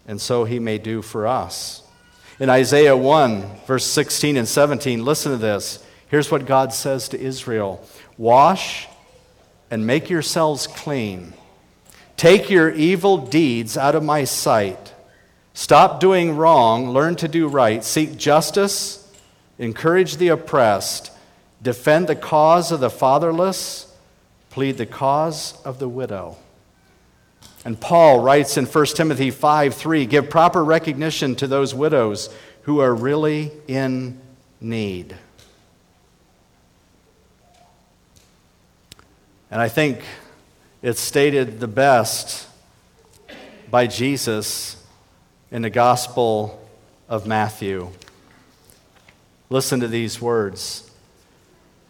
And 0.06 0.18
so 0.18 0.44
he 0.44 0.58
may 0.58 0.78
do 0.78 1.02
for 1.02 1.26
us. 1.26 1.82
In 2.40 2.48
Isaiah 2.48 2.96
1, 2.96 3.60
verse 3.66 3.84
16 3.84 4.38
and 4.38 4.48
17, 4.48 5.04
listen 5.04 5.32
to 5.32 5.36
this. 5.36 5.84
Here's 6.06 6.30
what 6.30 6.46
God 6.46 6.72
says 6.72 7.10
to 7.10 7.20
Israel 7.20 7.86
Wash 8.16 8.88
and 9.70 9.86
make 9.86 10.08
yourselves 10.08 10.66
clean. 10.66 11.34
Take 12.16 12.48
your 12.48 12.70
evil 12.70 13.18
deeds 13.18 13.76
out 13.76 13.94
of 13.94 14.02
my 14.02 14.24
sight. 14.24 14.94
Stop 15.52 16.00
doing 16.00 16.38
wrong, 16.38 16.88
learn 16.88 17.16
to 17.16 17.28
do 17.28 17.48
right, 17.48 17.84
seek 17.84 18.16
justice, 18.16 19.06
encourage 19.58 20.16
the 20.16 20.28
oppressed, 20.28 21.12
defend 21.62 22.06
the 22.06 22.16
cause 22.16 22.72
of 22.72 22.80
the 22.80 22.90
fatherless, 22.90 23.92
plead 24.50 24.78
the 24.78 24.86
cause 24.86 25.60
of 25.62 25.78
the 25.78 25.88
widow. 25.88 26.36
And 27.64 27.80
Paul 27.80 28.20
writes 28.20 28.56
in 28.56 28.66
1 28.66 28.86
Timothy 28.86 29.30
5 29.30 29.74
3 29.74 30.06
give 30.06 30.30
proper 30.30 30.64
recognition 30.64 31.34
to 31.36 31.46
those 31.46 31.74
widows 31.74 32.34
who 32.62 32.80
are 32.80 32.94
really 32.94 33.50
in 33.66 34.20
need. 34.60 35.16
And 39.50 39.60
I 39.60 39.68
think 39.68 40.02
it's 40.82 41.00
stated 41.00 41.58
the 41.58 41.68
best 41.68 42.46
by 43.70 43.86
Jesus 43.86 44.82
in 45.50 45.62
the 45.62 45.70
Gospel 45.70 46.66
of 47.08 47.26
Matthew. 47.26 47.90
Listen 49.50 49.80
to 49.80 49.88
these 49.88 50.20
words 50.20 50.87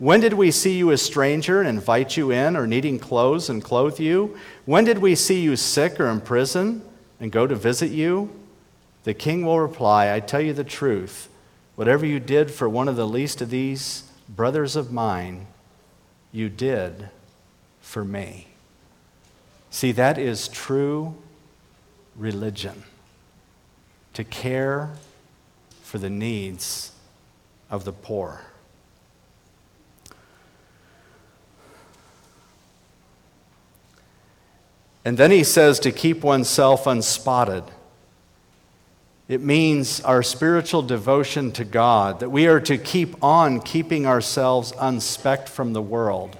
When 0.00 0.20
did 0.20 0.32
we 0.32 0.50
see 0.50 0.78
you 0.78 0.92
a 0.92 0.96
stranger 0.96 1.60
and 1.60 1.68
invite 1.68 2.16
you 2.16 2.30
in, 2.30 2.56
or 2.56 2.66
needing 2.66 2.98
clothes 2.98 3.50
and 3.50 3.62
clothe 3.62 4.00
you? 4.00 4.34
When 4.64 4.84
did 4.84 4.96
we 4.96 5.14
see 5.14 5.42
you 5.42 5.56
sick 5.56 6.00
or 6.00 6.08
in 6.08 6.22
prison 6.22 6.80
and 7.20 7.30
go 7.30 7.46
to 7.46 7.54
visit 7.54 7.90
you? 7.90 8.30
The 9.04 9.12
king 9.12 9.44
will 9.44 9.60
reply, 9.60 10.10
I 10.10 10.20
tell 10.20 10.40
you 10.40 10.54
the 10.54 10.64
truth. 10.64 11.28
Whatever 11.76 12.06
you 12.06 12.18
did 12.18 12.50
for 12.50 12.66
one 12.66 12.88
of 12.88 12.96
the 12.96 13.06
least 13.06 13.42
of 13.42 13.50
these 13.50 14.10
brothers 14.26 14.74
of 14.74 14.90
mine, 14.90 15.46
you 16.32 16.48
did 16.48 17.10
for 17.82 18.02
me. 18.02 18.46
See, 19.68 19.92
that 19.92 20.16
is 20.16 20.48
true 20.48 21.14
religion 22.16 22.84
to 24.14 24.24
care 24.24 24.92
for 25.82 25.98
the 25.98 26.08
needs 26.08 26.92
of 27.70 27.84
the 27.84 27.92
poor. 27.92 28.46
And 35.04 35.16
then 35.16 35.30
he 35.30 35.44
says 35.44 35.78
to 35.80 35.92
keep 35.92 36.22
oneself 36.22 36.86
unspotted. 36.86 37.64
It 39.28 39.40
means 39.40 40.00
our 40.00 40.22
spiritual 40.22 40.82
devotion 40.82 41.52
to 41.52 41.64
God, 41.64 42.20
that 42.20 42.30
we 42.30 42.46
are 42.48 42.60
to 42.60 42.76
keep 42.76 43.22
on 43.22 43.60
keeping 43.60 44.04
ourselves 44.04 44.72
unspecked 44.72 45.48
from 45.48 45.72
the 45.72 45.80
world, 45.80 46.36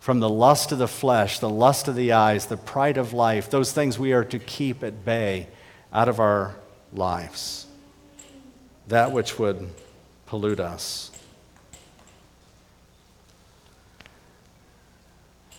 from 0.00 0.18
the 0.18 0.28
lust 0.28 0.72
of 0.72 0.78
the 0.78 0.88
flesh, 0.88 1.38
the 1.38 1.50
lust 1.50 1.86
of 1.86 1.94
the 1.94 2.12
eyes, 2.12 2.46
the 2.46 2.56
pride 2.56 2.96
of 2.96 3.12
life, 3.12 3.50
those 3.50 3.72
things 3.72 3.98
we 3.98 4.12
are 4.12 4.24
to 4.24 4.38
keep 4.38 4.82
at 4.82 5.04
bay 5.04 5.48
out 5.92 6.08
of 6.08 6.18
our 6.18 6.56
lives, 6.94 7.66
that 8.86 9.12
which 9.12 9.38
would 9.38 9.68
pollute 10.26 10.60
us. 10.60 11.10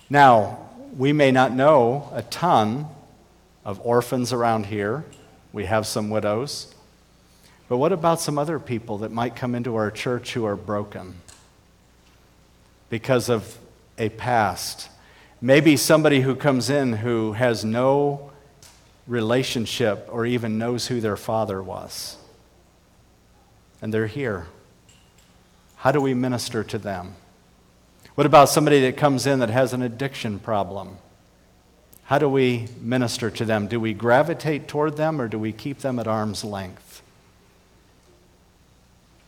Now, 0.09 0.68
we 0.97 1.13
may 1.13 1.31
not 1.31 1.53
know 1.53 2.09
a 2.13 2.21
ton 2.23 2.87
of 3.65 3.79
orphans 3.85 4.33
around 4.33 4.65
here. 4.67 5.05
We 5.53 5.65
have 5.65 5.85
some 5.85 6.09
widows. 6.09 6.73
But 7.67 7.77
what 7.77 7.91
about 7.91 8.19
some 8.19 8.37
other 8.39 8.59
people 8.59 8.99
that 8.99 9.11
might 9.11 9.35
come 9.35 9.53
into 9.53 9.75
our 9.75 9.91
church 9.91 10.33
who 10.33 10.45
are 10.45 10.55
broken 10.55 11.15
because 12.89 13.29
of 13.29 13.57
a 13.97 14.09
past? 14.09 14.89
Maybe 15.41 15.77
somebody 15.77 16.21
who 16.21 16.35
comes 16.35 16.69
in 16.69 16.93
who 16.93 17.33
has 17.33 17.63
no 17.63 18.31
relationship 19.07 20.07
or 20.11 20.25
even 20.25 20.57
knows 20.57 20.87
who 20.87 20.99
their 20.99 21.17
father 21.17 21.61
was. 21.61 22.17
And 23.81 23.93
they're 23.93 24.07
here. 24.07 24.47
How 25.77 25.91
do 25.91 26.01
we 26.01 26.13
minister 26.13 26.63
to 26.65 26.77
them? 26.77 27.15
What 28.19 28.25
about 28.25 28.49
somebody 28.49 28.81
that 28.81 28.97
comes 28.97 29.25
in 29.25 29.39
that 29.39 29.49
has 29.49 29.71
an 29.71 29.81
addiction 29.81 30.39
problem? 30.39 30.97
How 32.03 32.19
do 32.19 32.27
we 32.27 32.67
minister 32.81 33.31
to 33.31 33.45
them? 33.45 33.67
Do 33.67 33.79
we 33.79 33.93
gravitate 33.93 34.67
toward 34.67 34.97
them 34.97 35.21
or 35.21 35.29
do 35.29 35.39
we 35.39 35.53
keep 35.53 35.79
them 35.79 35.99
at 35.99 36.05
arm's 36.05 36.43
length? 36.43 37.01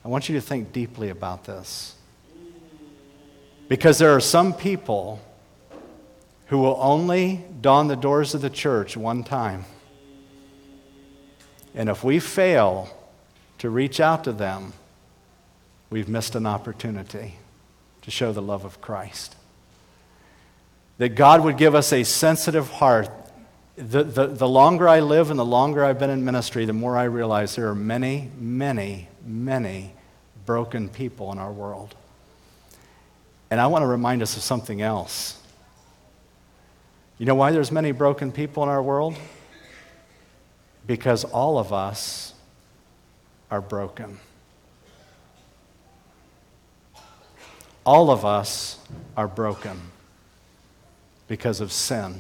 I 0.04 0.10
want 0.10 0.28
you 0.28 0.36
to 0.36 0.42
think 0.42 0.74
deeply 0.74 1.08
about 1.08 1.46
this. 1.46 1.96
Because 3.70 3.98
there 3.98 4.14
are 4.14 4.20
some 4.20 4.54
people 4.54 5.22
who 6.48 6.58
will 6.58 6.76
only 6.78 7.46
don 7.62 7.88
the 7.88 7.96
doors 7.96 8.34
of 8.34 8.42
the 8.42 8.50
church 8.50 8.98
one 8.98 9.24
time. 9.24 9.64
And 11.74 11.88
if 11.88 12.04
we 12.04 12.20
fail 12.20 12.90
to 13.60 13.70
reach 13.70 14.02
out 14.02 14.26
to 14.26 14.34
them, 14.34 14.74
we've 15.90 16.10
missed 16.10 16.36
an 16.36 16.46
opportunity 16.46 17.36
to 18.02 18.12
show 18.12 18.32
the 18.32 18.42
love 18.42 18.66
of 18.66 18.82
Christ. 18.82 19.36
That 20.98 21.10
God 21.10 21.44
would 21.44 21.58
give 21.58 21.76
us 21.76 21.92
a 21.94 22.04
sensitive 22.04 22.70
heart. 22.70 23.10
The, 23.76 24.04
the, 24.04 24.28
the 24.28 24.48
longer 24.48 24.88
I 24.88 25.00
live 25.00 25.30
and 25.30 25.40
the 25.40 25.46
longer 25.46 25.84
I've 25.84 26.00
been 26.00 26.10
in 26.10 26.26
ministry, 26.26 26.66
the 26.66 26.74
more 26.74 26.98
I 26.98 27.04
realize 27.06 27.56
there 27.56 27.68
are 27.70 27.76
many, 27.76 28.30
many, 28.38 29.08
many 29.26 29.94
broken 30.46 30.90
people 30.90 31.32
in 31.32 31.38
our 31.38 31.52
world. 31.52 31.96
And 33.50 33.60
I 33.60 33.68
want 33.68 33.84
to 33.84 33.88
remind 33.88 34.22
us 34.22 34.38
of 34.38 34.44
something 34.44 34.82
else. 34.82 35.40
You 37.18 37.26
know 37.26 37.36
why 37.36 37.52
there's 37.52 37.72
many 37.72 37.92
broken 37.92 38.32
people 38.32 38.64
in 38.64 38.70
our 38.70 38.82
world? 38.82 39.16
Because 40.88 41.24
all 41.24 41.60
of 41.60 41.72
us 41.72 42.34
are 43.52 43.62
broken. 43.62 44.20
All 47.86 48.12
of 48.12 48.26
us 48.26 48.78
are 49.18 49.28
broken 49.28 49.80
because 51.28 51.62
of 51.62 51.72
sin. 51.72 52.20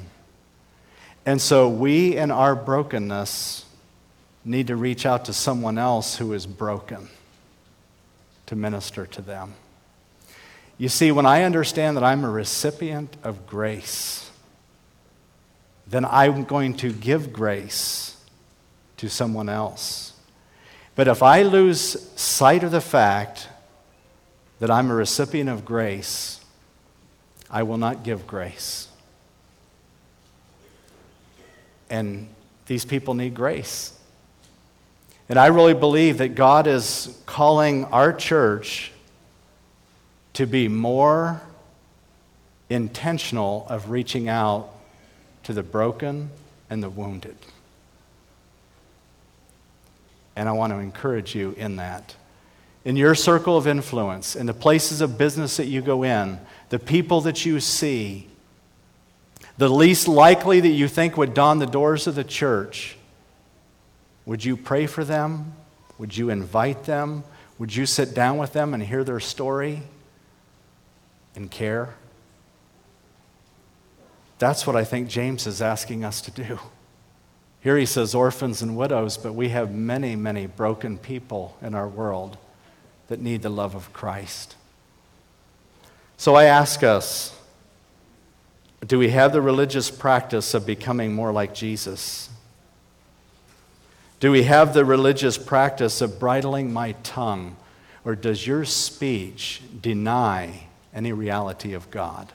And 1.25 1.39
so 1.39 1.69
we, 1.69 2.17
in 2.17 2.31
our 2.31 2.55
brokenness, 2.55 3.65
need 4.43 4.67
to 4.67 4.75
reach 4.75 5.05
out 5.05 5.25
to 5.25 5.33
someone 5.33 5.77
else 5.77 6.17
who 6.17 6.33
is 6.33 6.47
broken 6.47 7.09
to 8.47 8.55
minister 8.55 9.05
to 9.05 9.21
them. 9.21 9.53
You 10.77 10.89
see, 10.89 11.11
when 11.11 11.27
I 11.27 11.43
understand 11.43 11.95
that 11.97 12.03
I'm 12.03 12.23
a 12.23 12.29
recipient 12.29 13.15
of 13.23 13.45
grace, 13.45 14.31
then 15.85 16.05
I'm 16.05 16.43
going 16.43 16.75
to 16.77 16.91
give 16.91 17.31
grace 17.31 18.17
to 18.97 19.09
someone 19.09 19.47
else. 19.47 20.13
But 20.95 21.07
if 21.07 21.21
I 21.21 21.43
lose 21.43 22.09
sight 22.19 22.63
of 22.63 22.71
the 22.71 22.81
fact 22.81 23.47
that 24.61 24.69
I'm 24.69 24.91
a 24.91 24.93
recipient 24.93 25.49
of 25.49 25.65
grace, 25.65 26.39
I 27.49 27.63
will 27.63 27.79
not 27.79 28.03
give 28.03 28.27
grace. 28.27 28.87
And 31.89 32.27
these 32.67 32.85
people 32.85 33.15
need 33.15 33.33
grace. 33.33 33.91
And 35.27 35.39
I 35.39 35.47
really 35.47 35.73
believe 35.73 36.19
that 36.19 36.35
God 36.35 36.67
is 36.67 37.19
calling 37.25 37.85
our 37.85 38.13
church 38.13 38.91
to 40.33 40.45
be 40.45 40.67
more 40.67 41.41
intentional 42.69 43.65
of 43.67 43.89
reaching 43.89 44.29
out 44.29 44.69
to 45.41 45.53
the 45.53 45.63
broken 45.63 46.29
and 46.69 46.83
the 46.83 46.89
wounded. 46.89 47.35
And 50.35 50.47
I 50.47 50.51
want 50.51 50.71
to 50.71 50.77
encourage 50.77 51.33
you 51.33 51.55
in 51.57 51.77
that 51.77 52.15
in 52.83 52.95
your 52.95 53.13
circle 53.13 53.57
of 53.57 53.67
influence, 53.67 54.35
in 54.35 54.47
the 54.47 54.53
places 54.53 55.01
of 55.01 55.17
business 55.17 55.57
that 55.57 55.67
you 55.67 55.81
go 55.81 56.03
in, 56.03 56.39
the 56.69 56.79
people 56.79 57.21
that 57.21 57.45
you 57.45 57.59
see, 57.59 58.27
the 59.57 59.69
least 59.69 60.07
likely 60.07 60.59
that 60.59 60.69
you 60.69 60.87
think 60.87 61.17
would 61.17 61.33
don 61.33 61.59
the 61.59 61.67
doors 61.67 62.07
of 62.07 62.15
the 62.15 62.23
church, 62.23 62.97
would 64.25 64.43
you 64.43 64.57
pray 64.57 64.87
for 64.87 65.03
them? 65.03 65.53
Would 65.97 66.17
you 66.17 66.29
invite 66.29 66.85
them? 66.85 67.23
Would 67.59 67.75
you 67.75 67.85
sit 67.85 68.15
down 68.15 68.37
with 68.37 68.53
them 68.53 68.73
and 68.73 68.81
hear 68.81 69.03
their 69.03 69.19
story 69.19 69.83
and 71.35 71.51
care? 71.51 71.93
That's 74.39 74.65
what 74.65 74.75
I 74.75 74.83
think 74.83 75.07
James 75.07 75.45
is 75.45 75.61
asking 75.61 76.03
us 76.03 76.21
to 76.21 76.31
do. 76.31 76.59
Here 77.59 77.77
he 77.77 77.85
says 77.85 78.15
orphans 78.15 78.63
and 78.63 78.75
widows, 78.75 79.17
but 79.17 79.35
we 79.35 79.49
have 79.49 79.71
many, 79.71 80.15
many 80.15 80.47
broken 80.47 80.97
people 80.97 81.55
in 81.61 81.75
our 81.75 81.87
world 81.87 82.37
that 83.11 83.19
need 83.19 83.41
the 83.41 83.49
love 83.49 83.75
of 83.75 83.91
Christ. 83.91 84.55
So 86.15 86.33
I 86.35 86.45
ask 86.45 86.81
us 86.81 87.37
do 88.87 88.97
we 88.97 89.09
have 89.09 89.33
the 89.33 89.41
religious 89.41 89.91
practice 89.91 90.53
of 90.53 90.65
becoming 90.65 91.13
more 91.13 91.33
like 91.33 91.53
Jesus? 91.53 92.29
Do 94.21 94.31
we 94.31 94.43
have 94.43 94.73
the 94.73 94.85
religious 94.85 95.37
practice 95.37 95.99
of 95.99 96.19
bridling 96.19 96.71
my 96.71 96.93
tongue? 97.03 97.57
Or 98.05 98.15
does 98.15 98.47
your 98.47 98.63
speech 98.63 99.61
deny 99.81 100.67
any 100.93 101.11
reality 101.11 101.73
of 101.73 101.91
God? 101.91 102.31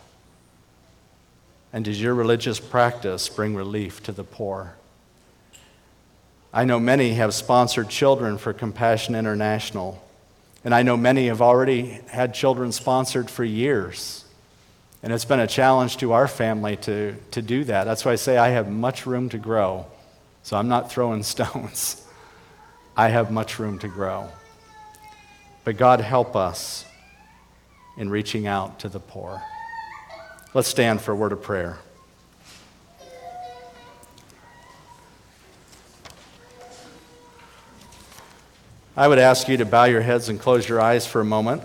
And 1.72 1.86
does 1.86 2.02
your 2.02 2.14
religious 2.14 2.60
practice 2.60 3.30
bring 3.30 3.54
relief 3.54 4.02
to 4.02 4.12
the 4.12 4.24
poor? 4.24 4.74
I 6.52 6.66
know 6.66 6.78
many 6.78 7.14
have 7.14 7.32
sponsored 7.32 7.88
children 7.88 8.36
for 8.36 8.52
Compassion 8.52 9.14
International, 9.14 10.02
and 10.66 10.74
I 10.74 10.82
know 10.82 10.96
many 10.96 11.28
have 11.28 11.40
already 11.40 12.00
had 12.08 12.34
children 12.34 12.72
sponsored 12.72 13.30
for 13.30 13.44
years. 13.44 14.24
And 15.00 15.12
it's 15.12 15.24
been 15.24 15.38
a 15.38 15.46
challenge 15.46 15.98
to 15.98 16.10
our 16.10 16.26
family 16.26 16.74
to, 16.78 17.14
to 17.30 17.40
do 17.40 17.62
that. 17.62 17.84
That's 17.84 18.04
why 18.04 18.10
I 18.10 18.16
say 18.16 18.36
I 18.36 18.48
have 18.48 18.68
much 18.68 19.06
room 19.06 19.28
to 19.28 19.38
grow. 19.38 19.86
So 20.42 20.56
I'm 20.56 20.66
not 20.66 20.90
throwing 20.90 21.22
stones. 21.22 22.04
I 22.96 23.10
have 23.10 23.30
much 23.30 23.60
room 23.60 23.78
to 23.78 23.86
grow. 23.86 24.28
But 25.62 25.76
God 25.76 26.00
help 26.00 26.34
us 26.34 26.84
in 27.96 28.10
reaching 28.10 28.48
out 28.48 28.80
to 28.80 28.88
the 28.88 28.98
poor. 28.98 29.40
Let's 30.52 30.66
stand 30.66 31.00
for 31.00 31.12
a 31.12 31.16
word 31.16 31.30
of 31.30 31.42
prayer. 31.42 31.78
I 38.98 39.06
would 39.06 39.18
ask 39.18 39.46
you 39.46 39.58
to 39.58 39.66
bow 39.66 39.84
your 39.84 40.00
heads 40.00 40.30
and 40.30 40.40
close 40.40 40.66
your 40.66 40.80
eyes 40.80 41.06
for 41.06 41.20
a 41.20 41.24
moment. 41.24 41.62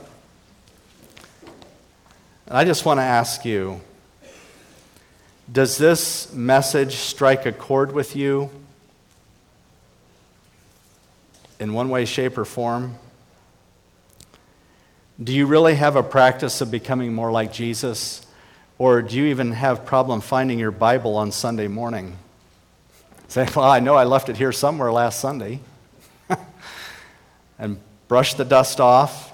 And 2.46 2.58
I 2.58 2.66
just 2.66 2.84
want 2.84 2.98
to 2.98 3.04
ask 3.04 3.46
you 3.46 3.80
Does 5.50 5.78
this 5.78 6.34
message 6.34 6.96
strike 6.96 7.46
a 7.46 7.54
chord 7.54 7.94
with 7.94 8.18
you 8.18 8.50
in 11.58 11.74
one 11.74 11.88
way, 11.88 12.04
shape, 12.04 12.38
or 12.38 12.44
form? 12.44 12.96
Do 15.24 15.32
you 15.32 15.46
really 15.46 15.76
have 15.76 15.96
a 15.96 16.04
practice 16.04 16.60
of 16.60 16.70
becoming 16.70 17.14
more 17.14 17.32
like 17.32 17.54
Jesus? 17.54 18.26
Or 18.78 19.02
do 19.02 19.16
you 19.16 19.26
even 19.28 19.54
have 19.54 19.86
problem 19.86 20.20
finding 20.20 20.60
your 20.60 20.72
Bible 20.72 21.16
on 21.16 21.32
Sunday 21.32 21.68
morning? 21.68 22.18
Say, 23.30 23.48
well, 23.56 23.70
I 23.70 23.80
know 23.80 23.96
I 23.96 24.04
left 24.04 24.28
it 24.28 24.36
here 24.36 24.52
somewhere 24.52 24.92
last 24.92 25.22
Sunday. 25.22 25.62
And 27.62 27.80
brush 28.08 28.34
the 28.34 28.44
dust 28.44 28.82
off 28.82 29.32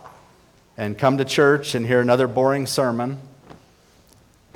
and 0.75 0.95
come 0.95 1.17
to 1.17 1.25
church 1.25 1.73
and 1.73 1.88
hear 1.88 2.01
another 2.01 2.28
boring 2.28 2.67
sermon 2.67 3.17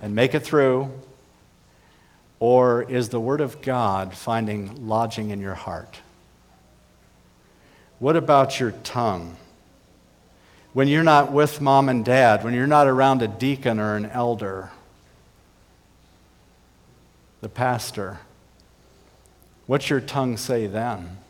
and 0.01 0.13
make 0.13 0.35
it 0.35 0.41
through? 0.41 0.91
Or 2.39 2.83
is 2.83 3.09
the 3.09 3.19
Word 3.19 3.39
of 3.39 3.61
God 3.61 4.13
finding 4.13 4.87
lodging 4.87 5.29
in 5.29 5.39
your 5.39 5.55
heart? 5.55 6.01
What 7.99 8.17
about 8.17 8.59
your 8.59 8.71
tongue? 8.83 9.37
When 10.73 10.87
you're 10.87 11.03
not 11.03 11.31
with 11.31 11.61
mom 11.61 11.87
and 11.87 12.03
dad, 12.03 12.43
when 12.43 12.53
you're 12.53 12.67
not 12.67 12.87
around 12.87 13.21
a 13.21 13.27
deacon 13.27 13.79
or 13.79 13.95
an 13.95 14.05
elder, 14.05 14.71
the 17.41 17.49
pastor, 17.49 18.19
what's 19.65 19.89
your 19.89 20.01
tongue 20.01 20.35
say 20.35 20.67
then? 20.67 21.20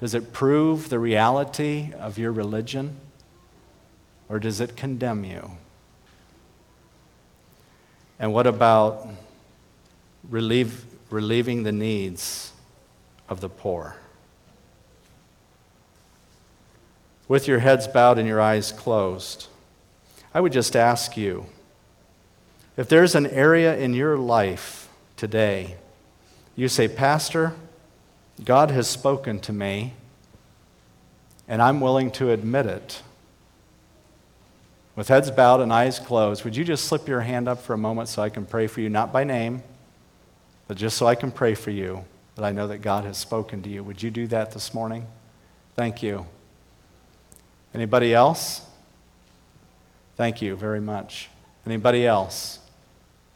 Does 0.00 0.14
it 0.14 0.32
prove 0.32 0.88
the 0.88 0.98
reality 0.98 1.92
of 1.98 2.16
your 2.16 2.32
religion? 2.32 2.96
Or 4.30 4.38
does 4.38 4.58
it 4.58 4.74
condemn 4.74 5.24
you? 5.24 5.50
And 8.18 8.32
what 8.32 8.46
about 8.46 9.06
relieve, 10.30 10.86
relieving 11.10 11.64
the 11.64 11.72
needs 11.72 12.52
of 13.28 13.42
the 13.42 13.50
poor? 13.50 13.96
With 17.28 17.46
your 17.46 17.58
heads 17.58 17.86
bowed 17.86 18.18
and 18.18 18.26
your 18.26 18.40
eyes 18.40 18.72
closed, 18.72 19.48
I 20.32 20.40
would 20.40 20.52
just 20.52 20.74
ask 20.74 21.18
you 21.18 21.44
if 22.78 22.88
there's 22.88 23.14
an 23.14 23.26
area 23.26 23.76
in 23.76 23.92
your 23.92 24.16
life 24.16 24.88
today, 25.18 25.76
you 26.56 26.68
say, 26.68 26.88
Pastor, 26.88 27.52
God 28.44 28.70
has 28.70 28.88
spoken 28.88 29.38
to 29.40 29.52
me, 29.52 29.94
and 31.46 31.60
I'm 31.60 31.80
willing 31.80 32.10
to 32.12 32.30
admit 32.30 32.66
it. 32.66 33.02
With 34.96 35.08
heads 35.08 35.30
bowed 35.30 35.60
and 35.60 35.72
eyes 35.72 35.98
closed, 35.98 36.44
would 36.44 36.56
you 36.56 36.64
just 36.64 36.84
slip 36.84 37.08
your 37.08 37.20
hand 37.20 37.48
up 37.48 37.60
for 37.60 37.74
a 37.74 37.78
moment 37.78 38.08
so 38.08 38.22
I 38.22 38.28
can 38.28 38.44
pray 38.44 38.66
for 38.66 38.80
you, 38.80 38.88
not 38.88 39.12
by 39.12 39.24
name, 39.24 39.62
but 40.68 40.76
just 40.76 40.96
so 40.96 41.06
I 41.06 41.14
can 41.14 41.30
pray 41.30 41.54
for 41.54 41.70
you, 41.70 42.04
that 42.36 42.44
I 42.44 42.52
know 42.52 42.68
that 42.68 42.78
God 42.78 43.04
has 43.04 43.18
spoken 43.18 43.62
to 43.62 43.68
you? 43.68 43.82
Would 43.84 44.02
you 44.02 44.10
do 44.10 44.26
that 44.28 44.52
this 44.52 44.74
morning? 44.74 45.06
Thank 45.74 46.02
you. 46.02 46.26
Anybody 47.74 48.14
else? 48.14 48.62
Thank 50.16 50.42
you 50.42 50.56
very 50.56 50.80
much. 50.80 51.28
Anybody 51.66 52.06
else? 52.06 52.58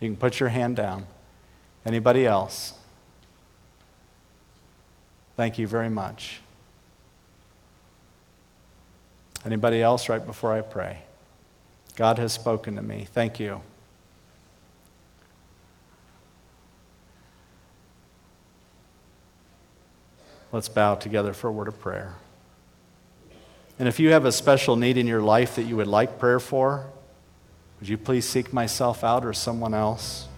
You 0.01 0.09
can 0.09 0.17
put 0.17 0.41
your 0.41 0.51
hand 0.51 0.77
down. 0.77 1.07
Anybody 1.87 2.27
else? 2.27 2.75
Thank 5.37 5.59
you 5.59 5.67
very 5.67 5.91
much. 5.91 6.41
Anybody 9.45 9.83
else 9.83 10.09
right 10.09 10.25
before 10.25 10.53
I 10.53 10.61
pray? 10.61 10.99
God 11.97 12.19
has 12.19 12.33
spoken 12.33 12.77
to 12.77 12.83
me. 12.83 13.07
Thank 13.13 13.39
you. 13.39 13.61
Let's 20.51 20.69
bow 20.69 20.95
together 20.95 21.33
for 21.33 21.49
a 21.49 21.53
word 21.53 21.69
of 21.69 21.81
prayer. 21.81 22.15
And 23.79 23.89
if 23.89 23.99
you 23.99 24.13
have 24.13 24.25
a 24.25 24.31
special 24.31 24.77
need 24.77 24.97
in 24.97 25.07
your 25.07 25.21
life 25.21 25.57
that 25.57 25.65
you 25.65 25.77
would 25.77 25.89
like 25.89 26.19
prayer 26.19 26.39
for, 26.39 26.87
would 27.81 27.89
you 27.89 27.99
please 27.99 28.25
seek 28.25 28.53
myself 28.53 29.03
out 29.03 29.25
or 29.25 29.33
someone 29.33 29.75
else? 29.75 30.29